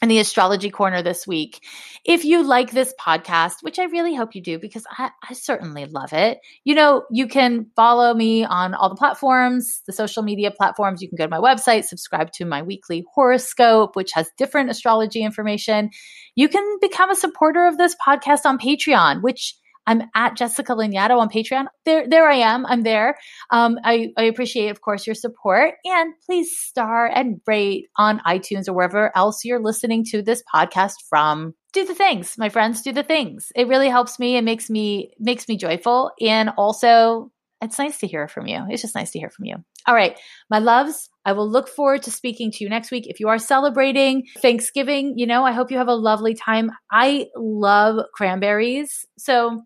in 0.02 0.08
the 0.08 0.18
astrology 0.18 0.70
corner 0.70 1.00
this 1.00 1.24
week. 1.24 1.64
If 2.04 2.24
you 2.24 2.42
like 2.42 2.72
this 2.72 2.92
podcast, 3.00 3.62
which 3.62 3.78
I 3.78 3.84
really 3.84 4.16
hope 4.16 4.34
you 4.34 4.42
do 4.42 4.58
because 4.58 4.84
I, 4.90 5.10
I, 5.22 5.34
certainly 5.34 5.84
love 5.84 6.12
it, 6.12 6.40
you 6.64 6.74
know, 6.74 7.04
you 7.12 7.28
can 7.28 7.66
follow 7.76 8.12
me 8.12 8.44
on 8.44 8.74
all 8.74 8.88
the 8.88 8.96
platforms, 8.96 9.82
the 9.86 9.92
social 9.92 10.24
media 10.24 10.50
platforms. 10.50 11.00
You 11.00 11.08
can 11.08 11.16
go 11.16 11.26
to 11.26 11.30
my 11.30 11.38
website, 11.38 11.84
subscribe 11.84 12.32
to 12.32 12.44
my 12.44 12.62
weekly 12.62 13.04
horoscope, 13.14 13.94
which 13.94 14.10
has 14.14 14.28
different 14.36 14.70
astrology 14.70 15.22
information. 15.22 15.90
You 16.34 16.48
can 16.48 16.78
become 16.80 17.10
a 17.10 17.14
supporter 17.14 17.68
of 17.68 17.78
this 17.78 17.94
podcast 18.04 18.44
on 18.44 18.58
Patreon, 18.58 19.22
which 19.22 19.54
I'm 19.86 20.02
at 20.14 20.36
Jessica 20.36 20.72
Lanyadoo 20.74 21.18
on 21.18 21.28
Patreon. 21.28 21.66
There, 21.84 22.08
there 22.08 22.28
I 22.28 22.36
am. 22.36 22.66
I'm 22.66 22.82
there. 22.82 23.18
Um, 23.50 23.78
I, 23.84 24.12
I 24.16 24.24
appreciate, 24.24 24.68
of 24.68 24.80
course, 24.80 25.06
your 25.06 25.14
support. 25.14 25.74
And 25.84 26.14
please 26.24 26.56
star 26.56 27.06
and 27.06 27.40
rate 27.46 27.88
on 27.96 28.20
iTunes 28.20 28.68
or 28.68 28.74
wherever 28.74 29.16
else 29.16 29.44
you're 29.44 29.62
listening 29.62 30.04
to 30.10 30.22
this 30.22 30.42
podcast 30.52 30.94
from. 31.08 31.54
Do 31.72 31.86
the 31.86 31.94
things, 31.94 32.36
my 32.36 32.50
friends, 32.50 32.82
do 32.82 32.92
the 32.92 33.02
things. 33.02 33.50
It 33.56 33.66
really 33.66 33.88
helps 33.88 34.18
me 34.18 34.36
it 34.36 34.44
makes 34.44 34.68
me 34.68 35.14
makes 35.18 35.48
me 35.48 35.56
joyful. 35.56 36.10
And 36.20 36.50
also 36.58 37.32
it's 37.62 37.78
nice 37.78 37.98
to 38.00 38.06
hear 38.06 38.28
from 38.28 38.46
you. 38.46 38.66
It's 38.68 38.82
just 38.82 38.94
nice 38.94 39.12
to 39.12 39.18
hear 39.18 39.30
from 39.30 39.46
you. 39.46 39.56
All 39.86 39.94
right, 39.94 40.18
my 40.50 40.58
loves, 40.58 41.08
I 41.24 41.32
will 41.32 41.48
look 41.48 41.68
forward 41.68 42.02
to 42.02 42.10
speaking 42.10 42.50
to 42.52 42.64
you 42.64 42.68
next 42.68 42.90
week. 42.90 43.06
If 43.06 43.20
you 43.20 43.28
are 43.28 43.38
celebrating 43.38 44.24
Thanksgiving, 44.38 45.14
you 45.16 45.26
know, 45.26 45.44
I 45.44 45.52
hope 45.52 45.70
you 45.70 45.78
have 45.78 45.88
a 45.88 45.94
lovely 45.94 46.34
time. 46.34 46.70
I 46.90 47.28
love 47.36 48.04
cranberries. 48.14 49.06
So 49.16 49.62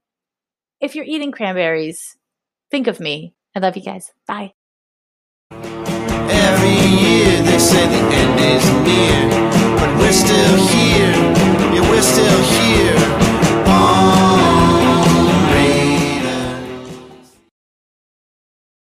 if 0.81 0.95
you're 0.95 1.05
eating 1.05 1.33
cranberries, 1.33 2.17
think 2.71 2.87
of 2.87 3.01
me. 3.01 3.35
I 3.55 3.61
love 3.61 3.77
you 3.77 3.83
guys. 3.83 4.13
Bye. 4.27 4.53
Every 5.51 6.79
year 7.01 7.43
they 7.43 7.59
say 7.59 7.87
the 7.87 8.03
end 8.21 8.41
is 8.41 8.65
near, 8.85 9.31
but 9.79 9.99
we're 9.99 10.13
still 10.13 10.57
here. 10.69 11.13
Yeah, 11.75 11.91
we're 11.91 12.03
still 12.03 12.43
here. 12.43 13.16